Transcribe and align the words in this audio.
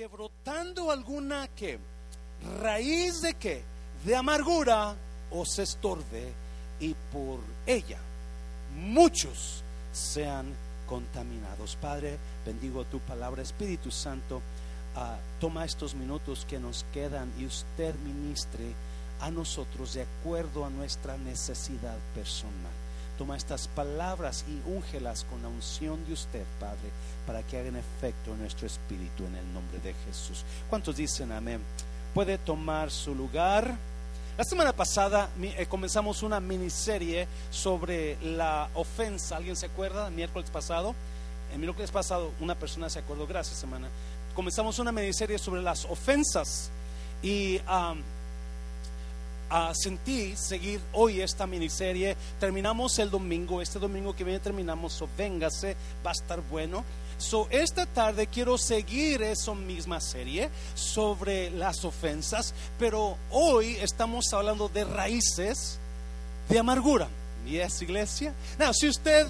que 0.00 0.06
brotando 0.06 0.90
alguna 0.90 1.46
que 1.48 1.78
raíz 2.62 3.20
de 3.20 3.34
que 3.34 3.62
de 4.02 4.16
amargura 4.16 4.96
os 5.30 5.58
estorbe 5.58 6.32
y 6.80 6.94
por 7.12 7.40
ella 7.66 7.98
muchos 8.74 9.62
sean 9.92 10.46
contaminados. 10.86 11.76
Padre, 11.76 12.16
bendigo 12.46 12.86
tu 12.86 12.98
palabra, 13.00 13.42
Espíritu 13.42 13.90
Santo. 13.90 14.40
Ah, 14.96 15.18
toma 15.38 15.66
estos 15.66 15.94
minutos 15.94 16.46
que 16.48 16.58
nos 16.58 16.86
quedan 16.94 17.30
y 17.38 17.44
usted 17.44 17.94
ministre 17.96 18.72
a 19.20 19.30
nosotros 19.30 19.92
de 19.92 20.06
acuerdo 20.08 20.64
a 20.64 20.70
nuestra 20.70 21.18
necesidad 21.18 21.98
personal. 22.14 22.79
Toma 23.18 23.36
estas 23.36 23.68
palabras 23.68 24.44
y 24.48 24.70
úngelas 24.70 25.24
con 25.24 25.42
la 25.42 25.48
unción 25.48 26.04
de 26.06 26.14
usted, 26.14 26.44
Padre, 26.58 26.90
para 27.26 27.42
que 27.42 27.58
hagan 27.58 27.76
efecto 27.76 28.32
en 28.32 28.40
nuestro 28.40 28.66
espíritu 28.66 29.24
en 29.26 29.36
el 29.36 29.52
nombre 29.52 29.78
de 29.80 29.94
Jesús. 30.06 30.44
¿Cuántos 30.68 30.96
dicen 30.96 31.32
amén? 31.32 31.60
Puede 32.14 32.38
tomar 32.38 32.90
su 32.90 33.14
lugar. 33.14 33.74
La 34.38 34.44
semana 34.44 34.72
pasada 34.72 35.28
eh, 35.42 35.66
comenzamos 35.66 36.22
una 36.22 36.40
miniserie 36.40 37.28
sobre 37.50 38.16
la 38.22 38.70
ofensa. 38.74 39.36
¿Alguien 39.36 39.56
se 39.56 39.66
acuerda? 39.66 40.08
Miércoles 40.10 40.48
pasado. 40.50 40.94
El 41.52 41.58
miércoles 41.58 41.90
pasado 41.90 42.32
una 42.40 42.54
persona 42.54 42.88
se 42.88 43.00
acordó. 43.00 43.26
Gracias, 43.26 43.58
semana. 43.58 43.88
Comenzamos 44.34 44.78
una 44.78 44.92
miniserie 44.92 45.38
sobre 45.38 45.62
las 45.62 45.84
ofensas. 45.84 46.70
Y 47.22 47.60
sentí 49.72 50.36
seguir 50.36 50.80
hoy 50.92 51.20
esta 51.20 51.46
miniserie. 51.46 52.16
Terminamos 52.38 52.98
el 52.98 53.10
domingo, 53.10 53.60
este 53.60 53.78
domingo 53.78 54.14
que 54.14 54.24
viene 54.24 54.40
terminamos, 54.40 55.00
o 55.02 55.08
véngase, 55.16 55.76
va 56.04 56.10
a 56.10 56.12
estar 56.12 56.40
bueno. 56.48 56.84
So, 57.18 57.48
esta 57.50 57.84
tarde 57.84 58.26
quiero 58.26 58.56
seguir 58.56 59.22
esa 59.22 59.54
misma 59.54 60.00
serie 60.00 60.48
sobre 60.74 61.50
las 61.50 61.84
ofensas, 61.84 62.54
pero 62.78 63.18
hoy 63.30 63.76
estamos 63.76 64.32
hablando 64.32 64.68
de 64.68 64.84
raíces 64.84 65.78
de 66.48 66.58
amargura. 66.58 67.08
¿Y 67.46 67.56
es 67.56 67.82
iglesia? 67.82 68.34
No, 68.58 68.72
si 68.72 68.88
usted, 68.88 69.26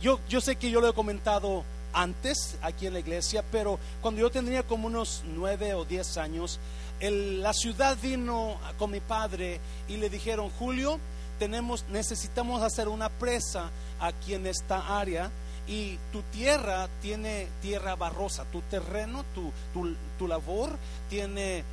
yo, 0.00 0.20
yo 0.28 0.40
sé 0.40 0.56
que 0.56 0.70
yo 0.70 0.80
lo 0.80 0.88
he 0.88 0.94
comentado 0.94 1.64
antes 1.98 2.56
aquí 2.62 2.86
en 2.86 2.92
la 2.92 3.00
iglesia, 3.00 3.44
pero 3.50 3.78
cuando 4.00 4.20
yo 4.20 4.30
tendría 4.30 4.62
como 4.62 4.86
unos 4.86 5.24
nueve 5.34 5.74
o 5.74 5.84
diez 5.84 6.16
años, 6.16 6.60
la 7.00 7.52
ciudad 7.52 7.98
vino 8.00 8.56
con 8.78 8.92
mi 8.92 9.00
padre 9.00 9.60
y 9.88 9.96
le 9.96 10.08
dijeron, 10.08 10.48
Julio, 10.58 11.00
tenemos, 11.40 11.84
necesitamos 11.90 12.62
hacer 12.62 12.86
una 12.86 13.08
presa 13.08 13.70
aquí 13.98 14.34
en 14.34 14.46
esta 14.46 15.00
área 15.00 15.30
y 15.66 15.98
tu 16.12 16.22
tierra 16.22 16.88
tiene 17.02 17.48
tierra 17.60 17.96
barrosa, 17.96 18.44
tu 18.44 18.60
terreno, 18.62 19.24
tu, 19.34 19.52
tu, 20.18 20.28
labor 20.28 20.70
tiene, 21.10 21.64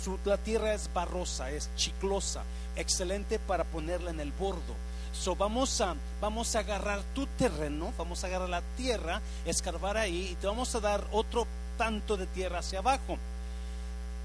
su, 0.00 0.16
la 0.24 0.38
tierra 0.38 0.74
es 0.74 0.88
barrosa, 0.94 1.50
es 1.50 1.70
chiclosa, 1.74 2.44
excelente 2.76 3.40
para 3.40 3.64
ponerla 3.64 4.10
en 4.10 4.20
el 4.20 4.30
bordo. 4.30 4.76
So, 5.20 5.34
vamos, 5.34 5.80
a, 5.80 5.96
vamos 6.20 6.54
a 6.54 6.60
agarrar 6.60 7.02
tu 7.14 7.26
terreno, 7.26 7.92
vamos 7.98 8.22
a 8.22 8.28
agarrar 8.28 8.48
la 8.48 8.62
tierra, 8.76 9.20
escarbar 9.44 9.96
ahí 9.96 10.28
y 10.32 10.34
te 10.36 10.46
vamos 10.46 10.74
a 10.74 10.80
dar 10.80 11.04
otro 11.10 11.46
tanto 11.76 12.16
de 12.16 12.26
tierra 12.26 12.60
hacia 12.60 12.78
abajo. 12.78 13.18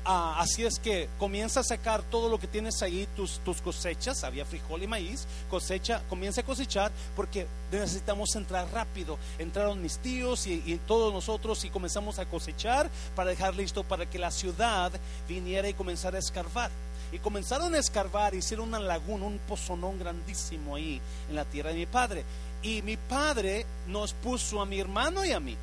Ah, 0.04 0.38
así 0.40 0.66
es 0.66 0.80
que 0.80 1.10
comienza 1.20 1.60
a 1.60 1.64
sacar 1.64 2.02
todo 2.02 2.28
lo 2.28 2.40
que 2.40 2.48
tienes 2.48 2.82
ahí, 2.82 3.08
tus, 3.16 3.40
tus 3.40 3.62
cosechas, 3.62 4.24
había 4.24 4.46
frijol 4.46 4.82
y 4.82 4.88
maíz, 4.88 5.28
cosecha, 5.48 6.02
comienza 6.10 6.42
a 6.42 6.44
cosechar 6.44 6.92
porque 7.16 7.46
necesitamos 7.72 8.36
entrar 8.36 8.68
rápido. 8.72 9.20
Entraron 9.38 9.82
mis 9.82 10.00
tíos 10.00 10.48
y, 10.48 10.64
y, 10.66 10.80
todos 10.88 11.14
nosotros 11.14 11.64
y 11.66 11.70
comenzamos 11.70 12.18
a 12.18 12.26
cosechar 12.26 12.90
para 13.16 13.30
dejar 13.30 13.56
listo 13.56 13.84
para 13.84 14.10
que 14.10 14.18
la 14.18 14.32
ciudad 14.32 14.92
viniera 15.28 15.70
y 15.70 15.76
comenzara 15.76 16.18
a 16.18 16.20
escarbar. 16.20 16.72
Y 17.12 17.20
comenzaron 17.20 17.76
a 17.76 17.80
escarbar, 17.80 18.34
hicieron 18.34 18.70
una 18.70 18.80
laguna, 18.80 19.26
un 19.26 19.40
pozonón 19.40 20.00
grandísimo 20.00 20.76
ahí 20.76 21.02
en 21.30 21.36
la 21.36 21.46
tierra 21.46 21.72
de 21.72 21.78
mi 21.78 21.86
padre. 21.86 22.24
Y 22.62 22.82
mi 22.82 22.96
padre 22.98 23.66
nos 23.88 24.14
puso 24.14 24.62
a 24.62 24.66
mi 24.66 24.80
hermano 24.80 25.26
y 25.26 25.32
a 25.32 25.40
mí 25.40 25.58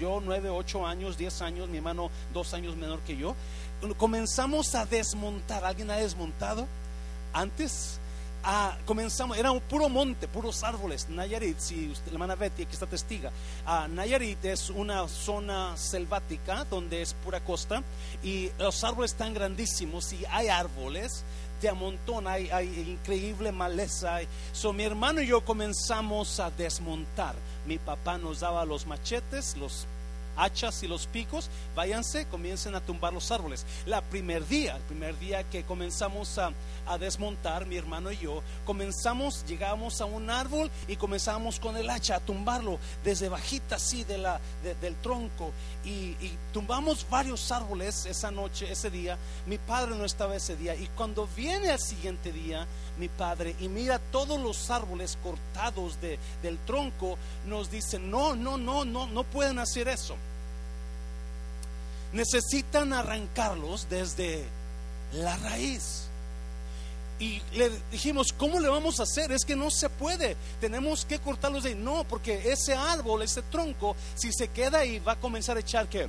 yo 0.00 0.20
nueve, 0.24 0.48
ocho 0.48 0.86
años, 0.86 1.18
diez 1.18 1.42
años, 1.42 1.68
mi 1.68 1.76
hermano 1.76 2.10
dos 2.32 2.54
años 2.54 2.74
menor 2.74 3.00
que 3.00 3.18
yo, 3.18 3.36
comenzamos 3.98 4.74
a 4.74 4.86
desmontar. 4.86 5.64
¿Alguien 5.64 5.90
ha 5.90 5.96
desmontado? 5.96 6.66
Antes 7.34 7.99
ah, 8.44 8.76
comenzamos, 8.86 9.36
era 9.36 9.50
un 9.50 9.60
puro 9.60 9.88
monte, 9.88 10.28
puros 10.28 10.62
árboles. 10.62 11.08
Nayarit, 11.08 11.58
si 11.58 11.88
la 12.06 12.12
hermana 12.12 12.34
Betty 12.34 12.62
aquí 12.62 12.72
está 12.72 12.86
testiga, 12.86 13.30
ah, 13.66 13.88
Nayarit 13.88 14.44
es 14.44 14.70
una 14.70 15.06
zona 15.08 15.76
selvática 15.76 16.64
donde 16.64 17.02
es 17.02 17.14
pura 17.14 17.40
costa 17.40 17.82
y 18.22 18.50
los 18.58 18.82
árboles 18.84 19.12
están 19.12 19.34
grandísimos 19.34 20.12
y 20.12 20.24
hay 20.30 20.48
árboles 20.48 21.24
de 21.60 21.68
amontón, 21.68 22.26
hay, 22.26 22.48
hay 22.50 22.66
increíble 22.88 23.52
maleza. 23.52 24.20
So, 24.52 24.72
mi 24.72 24.84
hermano 24.84 25.20
y 25.20 25.26
yo 25.26 25.44
comenzamos 25.44 26.40
a 26.40 26.50
desmontar 26.50 27.34
mi 27.66 27.78
papá 27.78 28.18
nos 28.18 28.40
daba 28.40 28.64
los 28.64 28.86
machetes, 28.86 29.56
los 29.56 29.86
hachas 30.36 30.82
y 30.82 30.88
los 30.88 31.06
picos, 31.06 31.50
váyanse, 31.74 32.26
comiencen 32.26 32.74
a 32.74 32.80
tumbar 32.80 33.12
los 33.12 33.30
árboles. 33.30 33.66
La 33.86 34.00
primer 34.00 34.46
día, 34.46 34.76
el 34.76 34.82
primer 34.82 35.18
día 35.18 35.44
que 35.44 35.64
comenzamos 35.64 36.38
a, 36.38 36.52
desmontar, 36.98 37.66
mi 37.66 37.76
hermano 37.76 38.10
y 38.10 38.18
yo, 38.18 38.42
comenzamos, 38.64 39.44
llegamos 39.46 40.00
a 40.00 40.04
un 40.04 40.30
árbol 40.30 40.70
y 40.88 40.96
comenzamos 40.96 41.60
con 41.60 41.76
el 41.76 41.88
hacha 41.90 42.16
a 42.16 42.20
tumbarlo 42.20 42.78
desde 43.04 43.28
bajita 43.28 43.76
así 43.76 44.04
de 44.04 44.18
la, 44.18 44.40
del 44.80 44.94
tronco 44.96 45.52
y, 45.84 46.16
y, 46.20 46.38
tumbamos 46.52 47.06
varios 47.08 47.50
árboles 47.52 48.06
esa 48.06 48.30
noche, 48.30 48.70
ese 48.70 48.90
día. 48.90 49.16
Mi 49.46 49.58
padre 49.58 49.94
no 49.96 50.04
estaba 50.04 50.36
ese 50.36 50.56
día 50.56 50.74
y 50.74 50.86
cuando 50.88 51.28
viene 51.36 51.70
al 51.70 51.80
siguiente 51.80 52.32
día, 52.32 52.66
mi 52.98 53.08
padre 53.08 53.54
y 53.60 53.68
mira 53.68 53.98
todos 54.10 54.40
los 54.40 54.70
árboles 54.70 55.16
cortados 55.22 56.00
de, 56.00 56.18
del 56.42 56.58
tronco, 56.58 57.16
nos 57.46 57.70
dice, 57.70 57.98
no, 57.98 58.34
no, 58.34 58.56
no, 58.56 58.84
no, 58.84 59.06
no 59.06 59.24
pueden 59.24 59.58
hacer 59.58 59.88
eso 59.88 60.16
necesitan 62.12 62.92
arrancarlos 62.92 63.88
desde 63.88 64.44
la 65.12 65.36
raíz. 65.38 66.09
Y 67.20 67.42
le 67.52 67.70
dijimos, 67.92 68.32
¿cómo 68.32 68.58
le 68.58 68.68
vamos 68.68 68.98
a 68.98 69.02
hacer? 69.02 69.30
Es 69.30 69.44
que 69.44 69.54
no 69.54 69.70
se 69.70 69.90
puede. 69.90 70.36
Tenemos 70.58 71.04
que 71.04 71.18
cortarlos 71.18 71.64
de 71.64 71.70
ahí. 71.70 71.74
No, 71.74 72.04
porque 72.04 72.50
ese 72.50 72.72
árbol, 72.72 73.20
ese 73.22 73.42
tronco, 73.42 73.94
si 74.14 74.32
se 74.32 74.48
queda 74.48 74.78
ahí, 74.78 74.98
va 75.00 75.12
a 75.12 75.20
comenzar 75.20 75.58
a 75.58 75.60
echar 75.60 75.86
que 75.86 76.08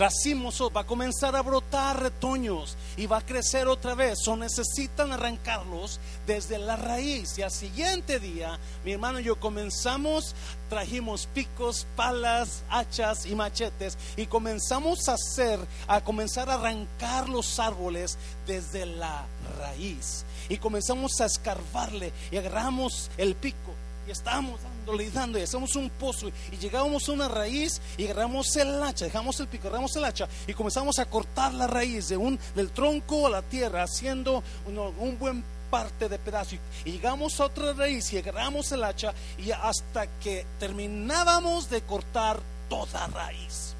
racimos, 0.00 0.58
va 0.74 0.80
a 0.80 0.86
comenzar 0.86 1.36
a 1.36 1.42
brotar 1.42 2.00
retoños 2.00 2.74
y 2.96 3.06
va 3.06 3.18
a 3.18 3.26
crecer 3.26 3.68
otra 3.68 3.94
vez. 3.94 4.26
O 4.26 4.36
necesitan 4.36 5.12
arrancarlos 5.12 6.00
desde 6.26 6.58
la 6.58 6.76
raíz. 6.76 7.36
Y 7.38 7.42
al 7.42 7.50
siguiente 7.50 8.18
día, 8.18 8.58
mi 8.82 8.92
hermano 8.92 9.20
y 9.20 9.24
yo 9.24 9.38
comenzamos, 9.38 10.34
trajimos 10.70 11.26
picos, 11.26 11.86
palas, 11.96 12.62
hachas 12.70 13.26
y 13.26 13.34
machetes 13.34 13.98
y 14.16 14.24
comenzamos 14.26 15.06
a 15.08 15.14
hacer, 15.14 15.60
a 15.86 16.00
comenzar 16.00 16.48
a 16.48 16.54
arrancar 16.54 17.28
los 17.28 17.58
árboles 17.58 18.16
desde 18.46 18.86
la 18.86 19.26
raíz. 19.58 20.24
Y 20.48 20.56
comenzamos 20.56 21.20
a 21.20 21.26
escarbarle 21.26 22.12
y 22.30 22.38
agarramos 22.38 23.10
el 23.18 23.34
pico 23.34 23.74
y 24.10 24.12
estábamos 24.12 24.60
dándole 24.60 25.08
dando 25.08 25.38
y 25.38 25.42
hacemos 25.42 25.76
un 25.76 25.88
pozo 25.88 26.32
y 26.50 26.56
llegábamos 26.56 27.08
a 27.08 27.12
una 27.12 27.28
raíz 27.28 27.80
y 27.96 28.06
agarramos 28.06 28.56
el 28.56 28.82
hacha, 28.82 29.04
dejamos 29.04 29.38
el 29.38 29.46
pico, 29.46 29.68
agarramos 29.68 29.94
el 29.94 30.04
hacha 30.04 30.28
y 30.48 30.52
comenzamos 30.52 30.98
a 30.98 31.06
cortar 31.06 31.54
la 31.54 31.68
raíz 31.68 32.08
de 32.08 32.16
un, 32.16 32.36
del 32.56 32.72
tronco 32.72 33.28
a 33.28 33.30
la 33.30 33.42
tierra 33.42 33.84
haciendo 33.84 34.42
un, 34.66 35.16
buen 35.16 35.44
parte 35.70 36.08
de 36.08 36.18
pedazo 36.18 36.56
y, 36.84 36.90
llegamos 36.90 37.38
a 37.38 37.44
otra 37.44 37.72
raíz 37.72 38.12
y 38.12 38.18
agarramos 38.18 38.72
el 38.72 38.82
hacha 38.82 39.14
y 39.38 39.52
hasta 39.52 40.08
que 40.18 40.44
terminábamos 40.58 41.70
de 41.70 41.82
cortar 41.82 42.40
toda 42.68 43.06
raíz. 43.06 43.76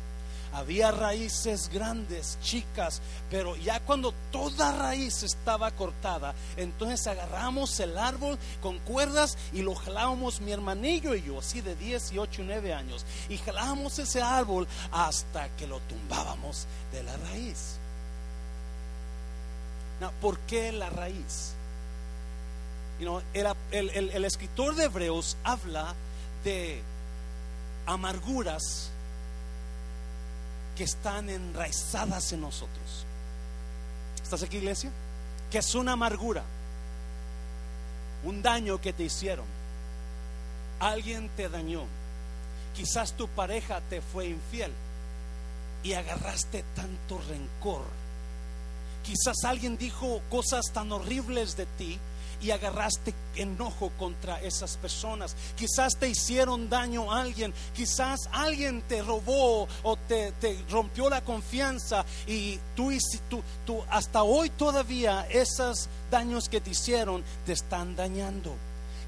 Había 0.52 0.90
raíces 0.90 1.68
grandes, 1.68 2.38
chicas, 2.42 3.00
pero 3.30 3.54
ya 3.56 3.78
cuando 3.80 4.12
toda 4.32 4.72
raíz 4.72 5.22
estaba 5.22 5.70
cortada, 5.70 6.34
entonces 6.56 7.06
agarramos 7.06 7.78
el 7.78 7.96
árbol 7.96 8.36
con 8.60 8.80
cuerdas 8.80 9.38
y 9.52 9.62
lo 9.62 9.76
jalábamos 9.76 10.40
mi 10.40 10.50
hermanillo 10.50 11.14
y 11.14 11.22
yo, 11.22 11.38
así 11.38 11.60
de 11.60 11.76
10 11.76 12.12
y 12.12 12.18
8 12.18 12.42
y 12.42 12.44
9 12.46 12.74
años, 12.74 13.06
y 13.28 13.38
jalábamos 13.38 13.98
ese 14.00 14.22
árbol 14.22 14.66
hasta 14.90 15.48
que 15.56 15.68
lo 15.68 15.78
tumbábamos 15.80 16.66
de 16.92 17.04
la 17.04 17.16
raíz. 17.16 17.76
¿Por 20.20 20.38
qué 20.40 20.72
la 20.72 20.90
raíz? 20.90 21.54
el 23.72 24.24
escritor 24.26 24.74
de 24.74 24.84
Hebreos 24.84 25.36
habla 25.42 25.94
de 26.44 26.82
amarguras 27.86 28.90
que 30.80 30.84
están 30.84 31.28
enraizadas 31.28 32.32
en 32.32 32.40
nosotros. 32.40 33.04
¿Estás 34.22 34.42
aquí, 34.42 34.56
iglesia? 34.56 34.90
Que 35.50 35.58
es 35.58 35.74
una 35.74 35.92
amargura, 35.92 36.42
un 38.24 38.40
daño 38.40 38.80
que 38.80 38.94
te 38.94 39.02
hicieron. 39.02 39.44
Alguien 40.78 41.28
te 41.36 41.50
dañó. 41.50 41.82
Quizás 42.74 43.12
tu 43.12 43.28
pareja 43.28 43.82
te 43.90 44.00
fue 44.00 44.28
infiel. 44.28 44.72
y 45.82 45.92
agarraste 45.92 46.64
tanto 46.74 47.20
rencor. 47.28 47.84
Quizás 49.02 49.44
alguien 49.44 49.76
dijo 49.76 50.22
cosas 50.30 50.72
tan 50.72 50.92
horribles 50.92 51.58
de 51.58 51.66
ti 51.66 51.98
y 52.40 52.50
agarraste 52.50 53.14
enojo 53.36 53.90
contra 53.98 54.40
esas 54.40 54.76
personas. 54.76 55.36
Quizás 55.56 55.96
te 55.96 56.08
hicieron 56.08 56.68
daño 56.68 57.12
a 57.12 57.20
alguien, 57.20 57.52
quizás 57.74 58.28
alguien 58.32 58.82
te 58.82 59.02
robó 59.02 59.68
o 59.82 59.96
te, 59.96 60.32
rompió 60.70 61.08
la 61.08 61.22
confianza 61.22 62.04
y 62.26 62.58
tú, 62.74 62.90
tú, 63.28 63.42
tú 63.66 63.82
hasta 63.90 64.22
hoy 64.22 64.50
todavía 64.50 65.26
esos 65.30 65.88
daños 66.10 66.48
que 66.48 66.60
te 66.60 66.70
hicieron 66.70 67.22
te 67.46 67.52
están 67.52 67.96
dañando. 67.96 68.54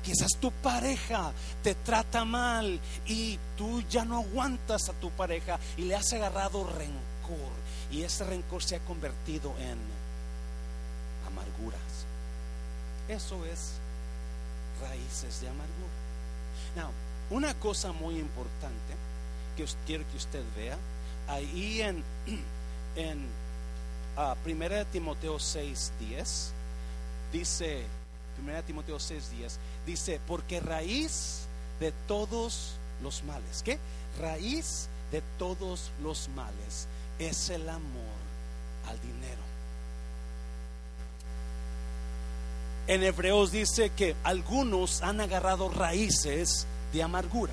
Quizás 0.02 0.32
tu 0.40 0.50
pareja 0.50 1.32
te 1.62 1.76
trata 1.76 2.25
mal 2.25 2.81
y 3.06 3.38
tú 3.56 3.82
ya 3.88 4.05
no 4.05 4.19
aguantas 4.19 4.88
a 4.88 4.93
tu 4.94 5.11
pareja 5.11 5.61
y 5.76 5.82
le 5.82 5.94
has 5.94 6.12
agarrado 6.12 6.64
rencor 6.64 7.52
y 7.90 8.02
ese 8.02 8.25
rencor 8.25 8.62
se 8.64 8.76
ha 8.76 8.81
convertido 8.81 9.55
en 9.61 9.79
amarguras. 11.26 11.81
Eso 13.12 13.44
es 13.44 13.73
raíces 14.81 15.43
de 15.43 15.49
amargura. 15.49 15.93
Now, 16.76 16.91
una 17.29 17.53
cosa 17.61 17.93
muy 17.93 18.19
importante 18.19 18.94
que 19.55 19.67
quiero 19.87 20.09
que 20.11 20.17
usted 20.17 20.43
vea 20.56 20.79
ahí 21.29 21.82
en 21.82 22.03
en 22.97 23.26
uh, 24.17 24.49
1 24.49 24.87
Timoteo 24.87 25.37
6:10 25.37 26.53
dice 27.31 27.85
1 28.43 28.62
Timoteo 28.62 28.97
6:10 28.97 29.58
dice, 29.85 30.19
porque 30.26 30.61
raíz 30.61 31.43
de 31.81 31.93
todos 32.08 32.76
los 33.03 33.23
males, 33.25 33.62
¿qué? 33.62 33.79
Raíz 34.20 34.88
de 35.11 35.23
todos 35.38 35.91
los 36.03 36.31
males 36.31 36.88
es 37.19 37.50
el 37.50 37.69
amor 37.69 38.23
al 38.88 38.99
dinero. 39.03 39.52
En 42.87 43.02
Hebreos 43.02 43.52
dice 43.52 43.90
que 43.90 44.17
algunos 44.25 45.02
han 45.02 45.20
agarrado 45.20 45.69
raíces 45.69 46.67
de 46.93 47.02
amargura. 47.02 47.52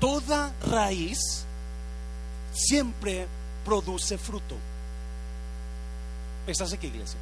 Toda 0.00 0.52
raíz 0.66 1.44
siempre 2.52 3.26
produce 3.64 4.18
fruto. 4.18 4.56
¿Estás 6.46 6.72
aquí, 6.72 6.88
iglesia? 6.88 7.18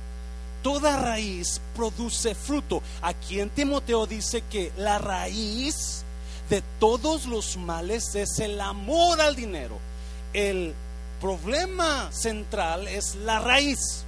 toda 0.62 0.96
raíz 0.96 1.61
produce 1.75 2.34
fruto. 2.34 2.82
Aquí 3.02 3.40
en 3.40 3.50
Timoteo 3.50 4.06
dice 4.06 4.43
que 4.50 4.72
la 4.76 4.99
raíz 4.99 6.05
de 6.49 6.62
todos 6.78 7.26
los 7.26 7.56
males 7.56 8.14
es 8.14 8.38
el 8.40 8.61
amor 8.61 9.20
al 9.20 9.37
dinero. 9.37 9.78
El 10.32 10.75
problema 11.20 12.11
central 12.12 12.88
es 12.88 13.14
la 13.17 13.40
raíz. 13.40 14.05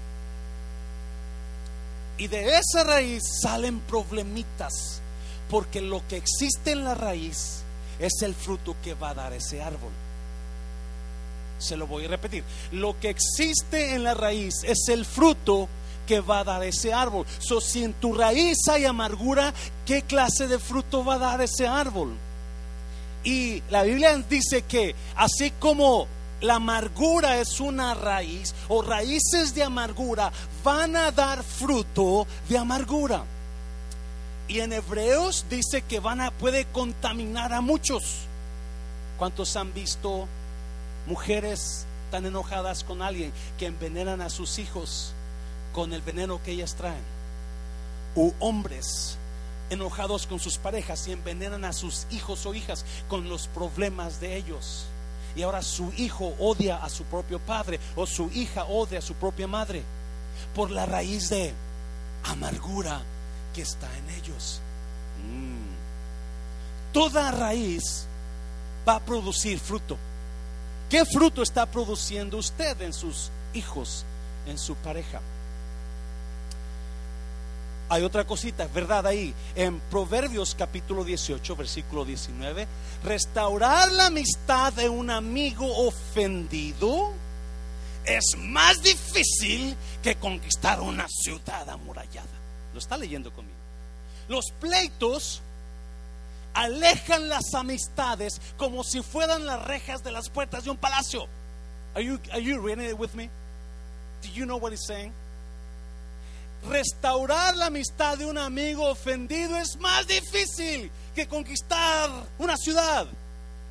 Y 2.22 2.28
de 2.28 2.56
esa 2.56 2.84
raíz 2.84 3.24
salen 3.42 3.80
problemitas, 3.80 5.02
porque 5.50 5.80
lo 5.80 6.06
que 6.06 6.16
existe 6.16 6.70
en 6.70 6.84
la 6.84 6.94
raíz 6.94 7.64
es 7.98 8.12
el 8.22 8.32
fruto 8.32 8.76
que 8.80 8.94
va 8.94 9.10
a 9.10 9.14
dar 9.14 9.32
ese 9.32 9.60
árbol. 9.60 9.90
Se 11.58 11.76
lo 11.76 11.88
voy 11.88 12.04
a 12.04 12.08
repetir. 12.08 12.44
Lo 12.70 12.96
que 13.00 13.08
existe 13.08 13.96
en 13.96 14.04
la 14.04 14.14
raíz 14.14 14.54
es 14.62 14.86
el 14.86 15.04
fruto 15.04 15.68
que 16.06 16.20
va 16.20 16.38
a 16.38 16.44
dar 16.44 16.62
ese 16.62 16.92
árbol. 16.92 17.26
So, 17.40 17.60
si 17.60 17.82
en 17.82 17.92
tu 17.94 18.14
raíz 18.14 18.68
hay 18.70 18.84
amargura, 18.84 19.52
¿qué 19.84 20.02
clase 20.02 20.46
de 20.46 20.60
fruto 20.60 21.04
va 21.04 21.14
a 21.14 21.18
dar 21.18 21.40
ese 21.40 21.66
árbol? 21.66 22.14
Y 23.24 23.64
la 23.68 23.82
Biblia 23.82 24.16
dice 24.30 24.62
que 24.62 24.94
así 25.16 25.50
como 25.58 26.06
la 26.42 26.56
amargura 26.56 27.38
es 27.38 27.58
una 27.60 27.94
raíz 27.94 28.54
o 28.68 28.82
raíces 28.82 29.54
de 29.54 29.62
amargura 29.62 30.30
van 30.62 30.96
a 30.96 31.10
dar 31.10 31.42
fruto 31.42 32.26
de 32.48 32.58
amargura. 32.58 33.24
Y 34.48 34.60
en 34.60 34.72
Hebreos 34.72 35.46
dice 35.48 35.82
que 35.82 36.00
van 36.00 36.20
a 36.20 36.30
puede 36.30 36.66
contaminar 36.66 37.52
a 37.52 37.62
muchos. 37.62 38.26
¿Cuántos 39.18 39.56
han 39.56 39.72
visto 39.72 40.28
mujeres 41.06 41.86
tan 42.10 42.26
enojadas 42.26 42.84
con 42.84 43.02
alguien 43.02 43.32
que 43.58 43.66
envenenan 43.66 44.20
a 44.20 44.30
sus 44.30 44.58
hijos 44.58 45.12
con 45.72 45.92
el 45.92 46.02
veneno 46.02 46.42
que 46.42 46.52
ellas 46.52 46.74
traen. 46.74 47.02
O 48.14 48.34
hombres 48.38 49.16
enojados 49.70 50.26
con 50.26 50.38
sus 50.38 50.58
parejas 50.58 51.08
y 51.08 51.12
envenenan 51.12 51.64
a 51.64 51.72
sus 51.72 52.06
hijos 52.10 52.44
o 52.44 52.54
hijas 52.54 52.84
con 53.08 53.28
los 53.30 53.48
problemas 53.48 54.20
de 54.20 54.36
ellos. 54.36 54.84
Y 55.34 55.42
ahora 55.42 55.62
su 55.62 55.92
hijo 55.96 56.34
odia 56.38 56.84
a 56.84 56.88
su 56.88 57.04
propio 57.04 57.38
padre 57.38 57.80
o 57.96 58.06
su 58.06 58.30
hija 58.32 58.64
odia 58.64 58.98
a 58.98 59.02
su 59.02 59.14
propia 59.14 59.46
madre 59.46 59.82
por 60.54 60.70
la 60.70 60.86
raíz 60.86 61.30
de 61.30 61.54
amargura 62.24 63.00
que 63.54 63.62
está 63.62 63.88
en 63.98 64.10
ellos. 64.10 64.60
Mm. 65.26 66.92
Toda 66.92 67.30
raíz 67.30 68.06
va 68.86 68.96
a 68.96 69.00
producir 69.00 69.58
fruto. 69.58 69.96
¿Qué 70.90 71.04
fruto 71.06 71.42
está 71.42 71.64
produciendo 71.66 72.36
usted 72.36 72.80
en 72.82 72.92
sus 72.92 73.30
hijos, 73.54 74.04
en 74.46 74.58
su 74.58 74.74
pareja? 74.76 75.20
Hay 77.92 78.04
otra 78.04 78.24
cosita, 78.24 78.66
verdad 78.68 79.06
ahí, 79.06 79.34
en 79.54 79.78
Proverbios 79.78 80.54
capítulo 80.54 81.04
18, 81.04 81.56
versículo 81.56 82.06
19, 82.06 82.66
restaurar 83.04 83.92
la 83.92 84.06
amistad 84.06 84.72
de 84.72 84.88
un 84.88 85.10
amigo 85.10 85.66
ofendido 85.86 87.12
es 88.06 88.34
más 88.38 88.82
difícil 88.82 89.76
que 90.02 90.14
conquistar 90.14 90.80
una 90.80 91.06
ciudad 91.06 91.68
amurallada. 91.68 92.30
Lo 92.72 92.78
está 92.78 92.96
leyendo 92.96 93.30
conmigo. 93.30 93.58
Los 94.26 94.46
pleitos 94.58 95.42
alejan 96.54 97.28
las 97.28 97.52
amistades 97.52 98.40
como 98.56 98.84
si 98.84 99.02
fueran 99.02 99.44
las 99.44 99.62
rejas 99.66 100.02
de 100.02 100.12
las 100.12 100.30
puertas 100.30 100.64
de 100.64 100.70
un 100.70 100.78
palacio. 100.78 101.26
Are 101.94 102.02
you, 102.02 102.18
are 102.32 102.42
you 102.42 102.58
reading 102.58 102.88
it 102.88 102.98
with 102.98 103.12
me? 103.12 103.28
Do 104.22 104.30
you 104.32 104.46
know 104.46 104.56
what 104.56 104.72
he's 104.72 104.86
saying? 104.86 105.12
Restaurar 106.68 107.56
la 107.56 107.66
amistad 107.66 108.18
de 108.18 108.26
un 108.26 108.38
amigo 108.38 108.88
ofendido 108.88 109.56
es 109.56 109.76
más 109.78 110.06
difícil 110.06 110.90
que 111.14 111.26
conquistar 111.26 112.10
una 112.38 112.56
ciudad. 112.56 113.06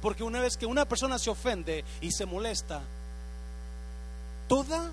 Porque 0.02 0.24
una 0.24 0.42
vez 0.42 0.58
que 0.58 0.66
una 0.66 0.86
persona 0.86 1.20
se 1.20 1.30
ofende 1.30 1.86
y 2.02 2.12
se 2.12 2.26
molesta, 2.26 2.82
toda 4.48 4.92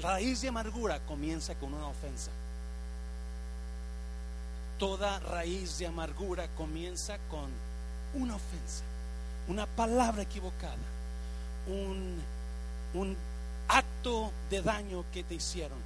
raíz 0.00 0.42
de 0.42 0.48
amargura 0.48 1.00
comienza 1.00 1.54
con 1.54 1.72
una 1.72 1.86
ofensa. 1.86 2.30
Toda 4.78 5.18
raíz 5.20 5.78
de 5.78 5.86
amargura 5.86 6.48
comienza 6.56 7.18
con 7.30 7.50
una 8.14 8.36
ofensa, 8.36 8.82
una 9.48 9.66
palabra 9.66 10.22
equivocada, 10.22 10.76
un, 11.66 12.20
acto 13.68 14.32
de 14.50 14.62
daño 14.62 15.04
que 15.12 15.22
te 15.22 15.34
hicieron 15.34 15.78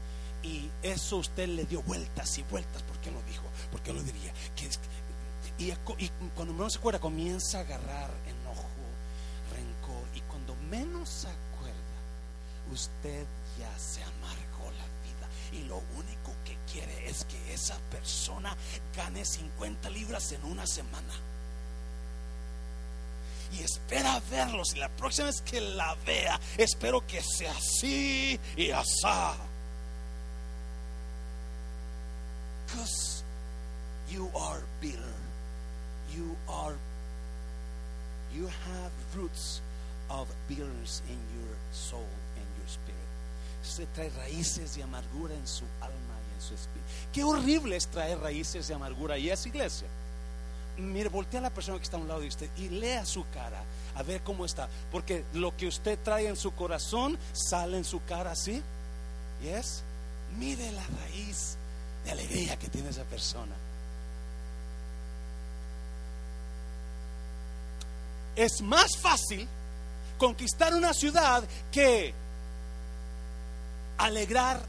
y 0.45 0.71
eso 0.83 1.17
usted 1.17 1.49
le 1.49 1.65
dio 1.65 1.83
vueltas 1.83 2.37
y 2.37 2.43
vueltas. 2.43 2.83
¿Por 2.83 2.99
qué 2.99 3.11
lo 3.11 3.23
dijo? 3.23 3.45
¿Por 3.73 3.81
qué 3.81 3.93
lo 3.95 4.03
diría? 4.03 4.33
Y, 5.59 5.73
cuando 6.35 6.53
menos 6.53 6.75
se 6.75 6.79
acuerda, 6.79 7.01
comienza 7.01 7.59
a 7.59 7.61
agarrar 7.63 8.11
enojo, 8.27 8.69
rencor. 9.55 10.05
Y 10.15 10.21
cuando 10.23 10.55
menos 10.71 11.09
se 11.09 11.29
acuerda, 11.29 11.97
usted 12.71 13.25
ya 13.59 13.79
se 13.79 14.03
amargó 14.03 14.71
la 14.73 14.85
vida. 15.03 15.29
Y 15.53 15.65
lo 15.67 15.79
único 15.97 16.35
que 16.45 16.59
quiere 16.71 17.09
es 17.09 17.25
que 17.25 17.55
esa 17.55 17.79
persona 17.91 18.55
gane 18.95 19.25
50 19.25 19.89
libras 19.91 20.31
en 20.33 20.45
una 20.45 20.67
semana 20.67 21.15
y 23.53 23.63
espera 23.63 24.21
verlos. 24.31 24.75
Y 24.75 24.79
la 24.79 24.89
próxima 24.91 25.29
vez 25.29 25.41
que 25.41 25.61
la 25.61 25.95
vea, 26.07 26.39
espero 26.59 27.07
que 27.07 27.23
sea 27.23 27.53
así 27.53 28.39
y 28.57 28.71
asá. 28.71 29.37
Because 32.75 33.23
you 34.11 34.29
are 34.37 34.61
bitter. 34.81 35.15
You 36.15 36.37
are 36.49 36.75
you 38.35 38.47
have 38.47 38.91
roots 39.17 39.61
of 40.11 40.29
bitterness 40.49 41.03
in 41.09 41.19
your 41.37 41.57
soul 41.73 42.07
and 42.37 42.47
your 42.59 42.69
spirit. 42.69 43.01
Se 43.63 43.87
trae 43.95 44.11
raíces 44.11 44.77
de 44.77 44.83
amargura 44.83 45.35
en 45.35 45.47
su 45.47 45.65
alma 45.81 46.17
y 46.31 46.35
en 46.35 46.41
su 46.41 46.55
espíritu. 46.55 46.89
Qué 47.13 47.25
horrible 47.25 47.77
es 47.77 47.87
traer 47.87 48.19
raíces 48.19 48.69
de 48.69 48.75
amargura 48.75 49.17
y 49.17 49.31
es 49.31 49.47
iglesia. 49.47 49.89
Mire, 50.77 51.09
voltea 51.09 51.39
a 51.39 51.45
la 51.45 51.51
persona 51.51 51.79
que 51.79 51.85
está 51.85 51.97
a 51.97 52.01
un 52.01 52.09
lado 52.09 52.21
de 52.21 52.29
usted 52.29 52.51
y 52.59 52.69
lea 52.69 53.07
su 53.07 53.25
cara 53.33 53.63
a 53.95 54.03
ver 54.03 54.21
cómo 54.23 54.45
está. 54.45 54.69
Porque 54.91 55.25
lo 55.33 55.57
que 55.57 55.69
usted 55.69 55.99
trae 56.03 56.27
en 56.27 56.37
su 56.37 56.53
corazón 56.53 57.17
sale 57.33 57.79
en 57.79 57.85
su 57.85 58.05
cara 58.05 58.33
así. 58.33 58.61
¿Yes? 59.43 59.83
Mire 60.37 60.73
la 60.73 60.85
raíz 61.01 61.57
de 62.05 62.13
alegría 62.13 62.57
que 62.59 62.69
tiene 62.69 62.91
esa 62.91 63.05
persona. 63.05 63.55
Es 68.37 68.61
más 68.63 68.97
fácil 69.01 69.49
conquistar 70.19 70.75
una 70.75 70.93
ciudad 70.93 71.45
que 71.71 72.13
alegrar 73.99 74.61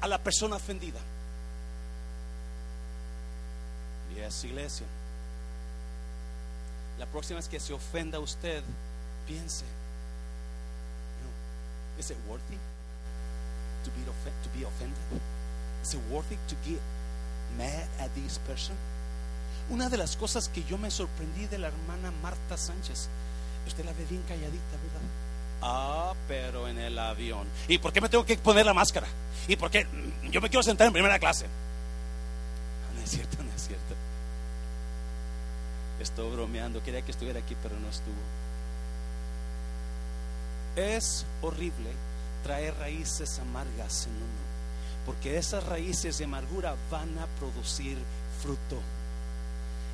a 0.00 0.08
la 0.08 0.18
persona 0.18 0.56
ofendida. 0.56 1.00
Y 4.14 4.20
es 4.20 4.44
iglesia. 4.44 4.86
La 6.98 7.06
próxima 7.06 7.38
vez 7.38 7.48
que 7.48 7.60
se 7.60 7.72
ofenda 7.72 8.18
a 8.18 8.20
usted, 8.20 8.62
piense, 9.26 9.64
¿es 11.98 12.10
it 12.10 12.16
worthy 12.28 12.58
to 13.84 13.90
be, 13.90 14.04
to 14.04 14.58
be 14.58 14.64
offended? 14.64 15.33
Is 15.84 15.92
it 15.92 16.00
worthy 16.10 16.36
to 16.48 16.56
get 16.64 16.80
mad 17.58 17.86
at 18.00 18.10
this 18.14 18.38
person? 18.38 18.74
Una 19.70 19.90
de 19.90 19.98
las 19.98 20.16
cosas 20.16 20.48
que 20.48 20.64
yo 20.64 20.78
me 20.78 20.90
sorprendí 20.90 21.46
de 21.46 21.58
la 21.58 21.68
hermana 21.68 22.10
Marta 22.22 22.56
Sánchez, 22.56 23.08
usted 23.66 23.84
la 23.84 23.92
ve 23.92 24.06
bien 24.08 24.22
calladita, 24.22 24.76
¿verdad? 24.82 25.08
Ah, 25.60 26.14
pero 26.26 26.68
en 26.68 26.78
el 26.78 26.98
avión. 26.98 27.46
¿Y 27.68 27.78
por 27.78 27.92
qué 27.92 28.00
me 28.00 28.08
tengo 28.08 28.24
que 28.24 28.36
poner 28.38 28.64
la 28.64 28.74
máscara? 28.74 29.06
¿Y 29.46 29.56
por 29.56 29.70
qué 29.70 29.86
yo 30.30 30.40
me 30.40 30.48
quiero 30.48 30.62
sentar 30.62 30.86
en 30.86 30.92
primera 30.92 31.18
clase? 31.18 31.46
No, 32.94 33.02
es 33.02 33.10
cierto, 33.10 33.42
no 33.42 33.52
es 33.54 33.66
cierto. 33.66 33.94
Estoy 36.00 36.30
bromeando, 36.32 36.82
quería 36.82 37.02
que 37.02 37.12
estuviera 37.12 37.40
aquí, 37.40 37.56
pero 37.62 37.78
no 37.78 37.88
estuvo. 37.88 38.14
Es 40.76 41.24
horrible 41.40 41.90
traer 42.42 42.74
raíces 42.78 43.38
amargas 43.38 44.06
en 44.06 44.16
uno, 44.16 44.43
porque 45.04 45.38
esas 45.38 45.64
raíces 45.64 46.18
de 46.18 46.24
amargura 46.24 46.74
van 46.90 47.18
a 47.18 47.26
producir 47.38 47.96
fruto. 48.42 48.80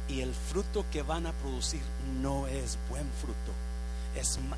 Y 0.09 0.21
el 0.21 0.35
fruto 0.35 0.85
que 0.91 1.03
van 1.03 1.27
a 1.27 1.33
producir 1.33 1.83
no 2.21 2.47
es 2.47 2.79
buen 2.89 3.09
fruto 3.21 3.53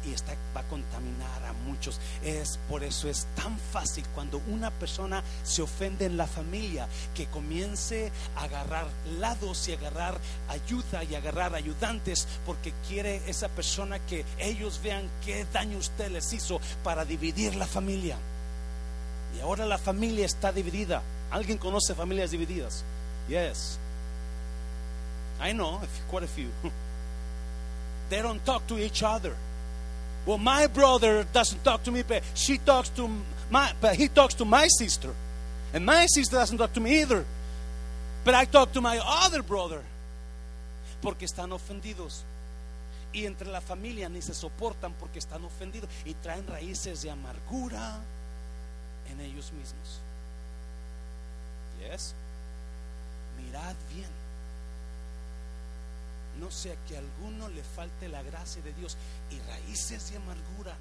y 0.05 0.13
está, 0.13 0.35
va 0.57 0.61
a 0.61 0.69
contaminar 0.69 1.45
a 1.45 1.53
muchos. 1.53 2.01
Es 2.25 2.59
por 2.69 2.85
eso 2.85 3.09
es 3.09 3.27
tan 3.37 3.59
fácil 3.59 4.05
cuando 4.15 4.41
una 4.49 4.71
persona 4.71 5.23
se 5.45 5.63
ofende 5.63 6.07
en 6.07 6.17
la 6.17 6.27
familia 6.27 6.89
que 7.15 7.27
comience 7.27 8.11
a 8.37 8.45
agarrar 8.45 8.87
lados 9.19 9.69
y 9.69 9.73
agarrar 9.73 10.19
ayuda 10.49 11.05
y 11.05 11.15
agarrar 11.15 11.55
ayudantes 11.55 12.27
porque 12.47 12.73
quiere 12.89 13.23
esa 13.27 13.49
persona 13.49 13.99
que 14.01 14.25
ellos 14.39 14.81
vean 14.83 15.09
qué 15.25 15.47
daño 15.53 15.79
usted 15.79 16.11
les 16.11 16.33
hizo 16.33 16.61
para 16.83 17.05
dividir 17.05 17.55
la 17.55 17.67
familia. 17.67 18.17
Ahora 19.43 19.67
la 19.67 19.79
familia 19.79 20.25
está 20.25 20.53
dividida. 20.53 21.03
¿Alguien 21.31 21.59
conoce 21.59 21.95
familias 21.95 22.31
divididas? 22.31 22.85
Yes. 23.29 23.79
I 25.41 25.53
know 25.53 25.81
quite 26.11 26.25
a 26.25 26.29
few. 26.29 26.49
They 28.11 28.21
don't 28.23 28.45
talk 28.45 28.67
to 28.69 28.79
each 28.79 29.03
other. 29.03 29.35
Well, 30.27 30.39
my 30.39 30.67
brother 30.67 31.25
doesn't 31.33 31.65
talk 31.65 31.83
to 31.85 31.91
me, 31.91 32.03
but 32.03 32.23
she 32.35 32.59
talks 32.59 32.91
to 32.91 33.09
my, 33.51 33.73
but 33.81 33.97
he 33.97 34.09
talks 34.09 34.35
to 34.35 34.45
my 34.45 34.69
sister, 34.69 35.11
and 35.73 35.85
my 35.85 36.07
sister 36.07 36.37
doesn't 36.37 36.59
talk 36.59 36.73
to 36.75 36.81
me 36.81 37.01
either. 37.01 37.25
But 38.25 38.35
I 38.35 38.45
talk 38.45 38.73
to 38.73 38.81
my 38.81 39.01
other 39.03 39.43
brother, 39.43 39.83
porque 41.01 41.25
están 41.25 41.53
ofendidos. 41.53 42.23
Y 43.13 43.27
entre 43.27 43.49
la 43.51 43.61
familia 43.61 44.09
ni 44.09 44.23
se 44.23 44.33
soportan 44.33 44.93
porque 44.99 45.19
están 45.19 45.45
ofendidos 45.45 45.91
y 46.07 46.15
traen 46.15 46.47
raíces 46.47 47.03
de 47.03 47.11
amargura 47.11 47.99
en 49.11 49.21
ellos 49.21 49.53
mismos. 49.53 50.01
Yes. 51.81 52.15
Mirad 53.39 53.75
bien 53.93 54.23
no 56.41 56.51
sea 56.51 56.75
que 56.89 56.97
a 56.97 57.01
alguno 57.01 57.49
le 57.49 57.63
falte 57.63 58.09
la 58.09 58.23
gracia 58.23 58.63
de 58.63 58.73
Dios 58.73 58.97
y 59.31 59.39
raíces 59.41 60.11
de 60.11 60.17
amargura 60.17 60.75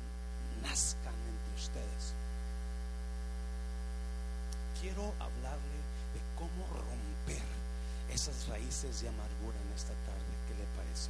nazcan 0.64 1.14
entre 1.14 1.56
ustedes. 1.56 2.14
Quiero 4.80 5.14
hablarle 5.20 5.80
de 6.14 6.22
cómo 6.36 6.66
romper 6.68 7.44
esas 8.12 8.48
raíces 8.48 9.02
de 9.02 9.10
amargura 9.10 9.58
en 9.68 9.76
esta 9.76 9.94
tarde. 9.94 10.32
¿Qué 10.48 10.56
le 10.56 10.66
parece? 10.76 11.10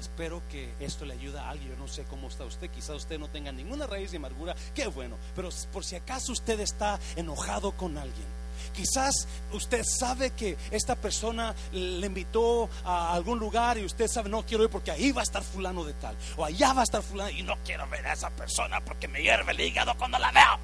Espero 0.00 0.42
que 0.50 0.74
esto 0.80 1.04
le 1.04 1.14
ayude 1.14 1.38
a 1.38 1.50
alguien. 1.50 1.70
Yo 1.70 1.76
no 1.76 1.88
sé 1.88 2.04
cómo 2.04 2.28
está 2.28 2.44
usted. 2.44 2.70
Quizás 2.70 2.96
usted 2.96 3.18
no 3.18 3.28
tenga 3.28 3.52
ninguna 3.52 3.86
raíz 3.86 4.10
de 4.10 4.18
amargura. 4.18 4.54
Qué 4.74 4.86
bueno. 4.86 5.16
Pero 5.34 5.48
por 5.72 5.84
si 5.84 5.96
acaso 5.96 6.32
usted 6.32 6.60
está 6.60 6.98
enojado 7.16 7.72
con 7.72 7.96
alguien 7.98 8.44
Quizás 8.72 9.26
usted 9.52 9.84
sabe 9.84 10.30
que 10.30 10.56
esta 10.70 10.96
persona 10.96 11.54
le 11.72 12.06
invitó 12.06 12.68
a 12.84 13.12
algún 13.12 13.38
lugar 13.38 13.78
y 13.78 13.84
usted 13.84 14.08
sabe, 14.08 14.28
no 14.28 14.44
quiero 14.44 14.64
ir 14.64 14.70
porque 14.70 14.90
ahí 14.90 15.12
va 15.12 15.20
a 15.20 15.24
estar 15.24 15.42
fulano 15.42 15.84
de 15.84 15.94
tal. 15.94 16.16
O 16.36 16.44
allá 16.44 16.72
va 16.72 16.80
a 16.80 16.84
estar 16.84 17.02
fulano 17.02 17.30
y 17.30 17.42
no 17.42 17.56
quiero 17.64 17.88
ver 17.88 18.06
a 18.06 18.12
esa 18.12 18.30
persona 18.30 18.80
porque 18.80 19.08
me 19.08 19.22
hierve 19.22 19.52
el 19.52 19.60
hígado 19.60 19.94
cuando 19.96 20.18
la 20.18 20.30
veo. 20.32 20.58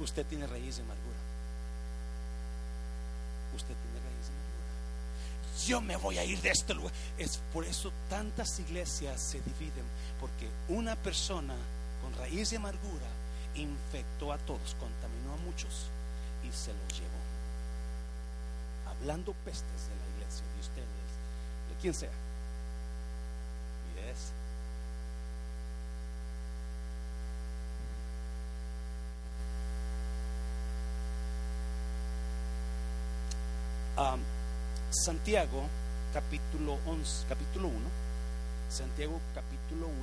Usted 0.00 0.26
tiene 0.26 0.46
raíz 0.46 0.76
de 0.76 0.82
amargura. 0.82 1.18
Usted 3.56 3.74
tiene 3.74 3.98
raíz 3.98 4.26
de 4.26 4.32
amargura. 4.32 5.53
Yo 5.66 5.80
me 5.80 5.96
voy 5.96 6.18
a 6.18 6.24
ir 6.24 6.40
de 6.40 6.50
este 6.50 6.74
lugar. 6.74 6.92
Es 7.16 7.40
por 7.52 7.64
eso 7.64 7.92
tantas 8.10 8.58
iglesias 8.60 9.20
se 9.20 9.40
dividen. 9.40 9.84
Porque 10.20 10.48
una 10.68 10.96
persona 10.96 11.54
con 12.02 12.14
raíz 12.14 12.50
de 12.50 12.56
amargura 12.56 13.06
infectó 13.54 14.32
a 14.32 14.38
todos, 14.38 14.76
contaminó 14.78 15.34
a 15.34 15.36
muchos 15.44 15.86
y 16.42 16.52
se 16.52 16.72
los 16.72 16.98
llevó. 16.98 17.24
Hablando 18.90 19.32
pestes 19.44 19.88
de 19.88 19.96
la 19.96 20.16
iglesia, 20.16 20.44
de 20.54 20.60
ustedes, 20.60 20.86
de 21.68 21.80
quien 21.80 21.94
sea. 21.94 22.10
Yes. 23.94 24.32
Um, 33.96 34.20
Santiago 34.94 35.66
capítulo 36.12 36.78
11, 36.86 37.26
capítulo 37.28 37.68
1, 37.68 37.76
Santiago 38.70 39.20
capítulo 39.34 39.88
1, 39.88 39.94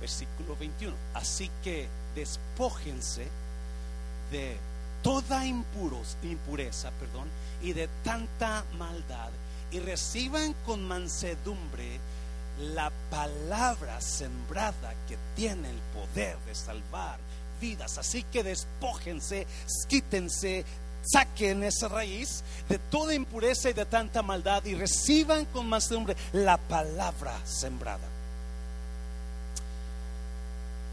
versículo 0.00 0.56
21. 0.56 0.94
Así 1.14 1.50
que 1.64 1.88
despójense 2.14 3.26
de 4.30 4.56
toda 5.02 5.44
impuros, 5.44 6.16
impureza, 6.22 6.90
perdón, 6.92 7.28
y 7.62 7.72
de 7.72 7.88
tanta 8.04 8.64
maldad, 8.78 9.30
y 9.72 9.80
reciban 9.80 10.54
con 10.64 10.86
mansedumbre 10.86 11.98
la 12.60 12.92
palabra 13.10 14.00
sembrada 14.00 14.94
que 15.08 15.18
tiene 15.34 15.68
el 15.68 15.78
poder 15.92 16.38
de 16.46 16.54
salvar 16.54 17.18
vidas. 17.60 17.98
Así 17.98 18.22
que 18.24 18.42
despójense, 18.44 19.46
quítense, 19.88 20.64
saquen 21.02 21.62
esa 21.64 21.88
raíz 21.88 22.42
de 22.68 22.78
toda 22.78 23.14
impureza 23.14 23.70
y 23.70 23.72
de 23.72 23.84
tanta 23.84 24.22
maldad 24.22 24.64
y 24.64 24.74
reciban 24.74 25.44
con 25.46 25.68
mansedumbre 25.68 26.16
la 26.32 26.56
palabra 26.56 27.34
sembrada. 27.44 28.08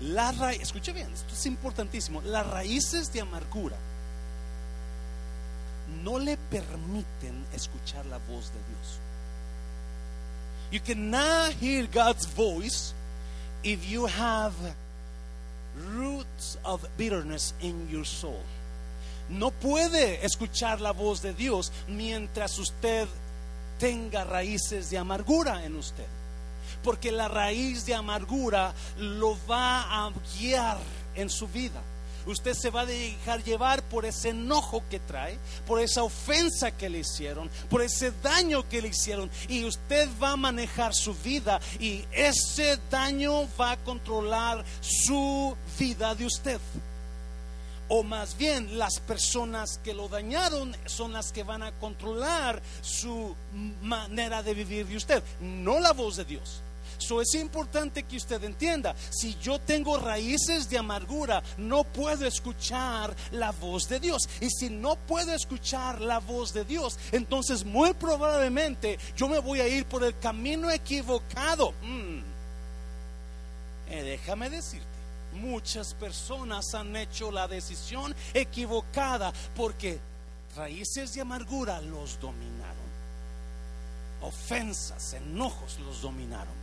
La 0.02 0.32
raíz, 0.32 0.62
escuche 0.62 0.94
bien, 0.94 1.12
esto 1.14 1.34
es 1.34 1.46
importantísimo. 1.46 2.22
Las 2.22 2.48
raíces 2.48 3.12
de 3.12 3.22
amargura 3.22 3.76
no 6.04 6.20
le 6.20 6.38
permiten 6.38 7.46
escuchar 7.54 8.06
la 8.06 8.18
voz 8.18 8.52
de 8.52 8.60
Dios. 8.70 9.00
You 10.72 10.80
cannot 10.80 11.54
hear 11.60 11.88
God's 11.88 12.26
voice 12.28 12.94
if 13.64 13.90
you 13.90 14.06
have 14.06 14.54
roots 15.76 16.58
of 16.64 16.86
bitterness 16.98 17.54
in 17.62 17.90
your 17.90 18.06
soul. 18.06 18.44
No 19.30 19.52
puede 19.52 20.26
escuchar 20.26 20.82
la 20.82 20.92
voz 20.92 21.22
de 21.22 21.34
Dios 21.34 21.72
mientras 21.88 22.58
usted 22.60 23.08
tenga 23.80 24.24
raíces 24.24 24.90
de 24.90 24.98
amargura 24.98 25.66
en 25.66 25.76
usted 25.76 26.06
porque 26.84 27.12
la 27.12 27.28
raíz 27.28 27.86
de 27.86 27.96
amargura 27.96 28.74
lo 28.98 29.38
va 29.48 30.06
a 30.06 30.12
guiar 30.38 30.78
en 31.16 31.30
su 31.30 31.48
vida. 31.48 31.82
Usted 32.26 32.54
se 32.54 32.70
va 32.70 32.82
a 32.82 32.86
dejar 32.86 33.44
llevar 33.44 33.82
por 33.84 34.06
ese 34.06 34.30
enojo 34.30 34.84
que 34.90 35.00
trae, 35.00 35.38
por 35.66 35.80
esa 35.80 36.04
ofensa 36.04 36.70
que 36.70 36.90
le 36.90 37.00
hicieron, 37.00 37.50
por 37.70 37.82
ese 37.82 38.12
daño 38.22 38.68
que 38.68 38.82
le 38.82 38.90
hicieron. 38.90 39.32
Y 39.48 39.64
usted 39.66 40.08
va 40.22 40.32
a 40.32 40.38
manejar 40.38 40.94
su 40.94 41.16
vida 41.16 41.60
y 41.80 42.04
ese 42.12 42.78
daño 42.92 43.48
va 43.60 43.72
a 43.72 43.78
controlar 43.78 44.64
su 44.82 45.56
vida 45.80 46.14
de 46.14 46.26
usted. 46.26 46.60
O 47.90 48.04
más 48.04 48.38
bien 48.38 48.78
las 48.78 49.00
personas 49.00 49.80
que 49.84 49.94
lo 49.94 50.08
dañaron 50.08 50.76
son 50.86 51.14
las 51.14 51.32
que 51.32 51.44
van 51.44 51.64
a 51.64 51.72
controlar 51.74 52.62
su 52.82 53.36
manera 53.82 54.42
de 54.42 54.54
vivir 54.54 54.88
de 54.88 54.98
usted, 54.98 55.24
no 55.42 55.80
la 55.80 55.92
voz 55.92 56.18
de 56.18 56.26
Dios. 56.26 56.62
So 57.00 57.22
es 57.22 57.34
importante 57.34 58.04
que 58.04 58.18
usted 58.18 58.44
entienda, 58.44 58.94
si 59.10 59.36
yo 59.42 59.60
tengo 59.60 59.98
raíces 59.98 60.70
de 60.70 60.78
amargura, 60.78 61.42
no 61.58 61.84
puedo 61.86 62.26
escuchar 62.26 63.16
la 63.32 63.52
voz 63.52 63.88
de 63.88 64.00
Dios. 64.00 64.28
Y 64.42 64.50
si 64.50 64.70
no 64.70 64.96
puedo 64.96 65.34
escuchar 65.34 66.02
la 66.02 66.20
voz 66.20 66.54
de 66.54 66.66
Dios, 66.66 67.00
entonces 67.12 67.64
muy 67.64 67.94
probablemente 67.94 69.00
yo 69.16 69.30
me 69.30 69.40
voy 69.40 69.62
a 69.62 69.68
ir 69.68 69.86
por 69.86 70.04
el 70.04 70.18
camino 70.20 70.70
equivocado. 70.70 71.72
Mm. 71.82 72.20
Eh, 73.92 74.04
déjame 74.04 74.50
decirte, 74.50 74.86
muchas 75.42 75.94
personas 75.94 76.74
han 76.74 76.96
hecho 76.96 77.32
la 77.32 77.48
decisión 77.48 78.16
equivocada 78.34 79.34
porque 79.56 80.00
raíces 80.56 81.14
de 81.14 81.22
amargura 81.22 81.82
los 81.82 82.20
dominaron. 82.20 82.78
Ofensas, 84.22 85.14
enojos 85.14 85.80
los 85.80 86.02
dominaron. 86.02 86.60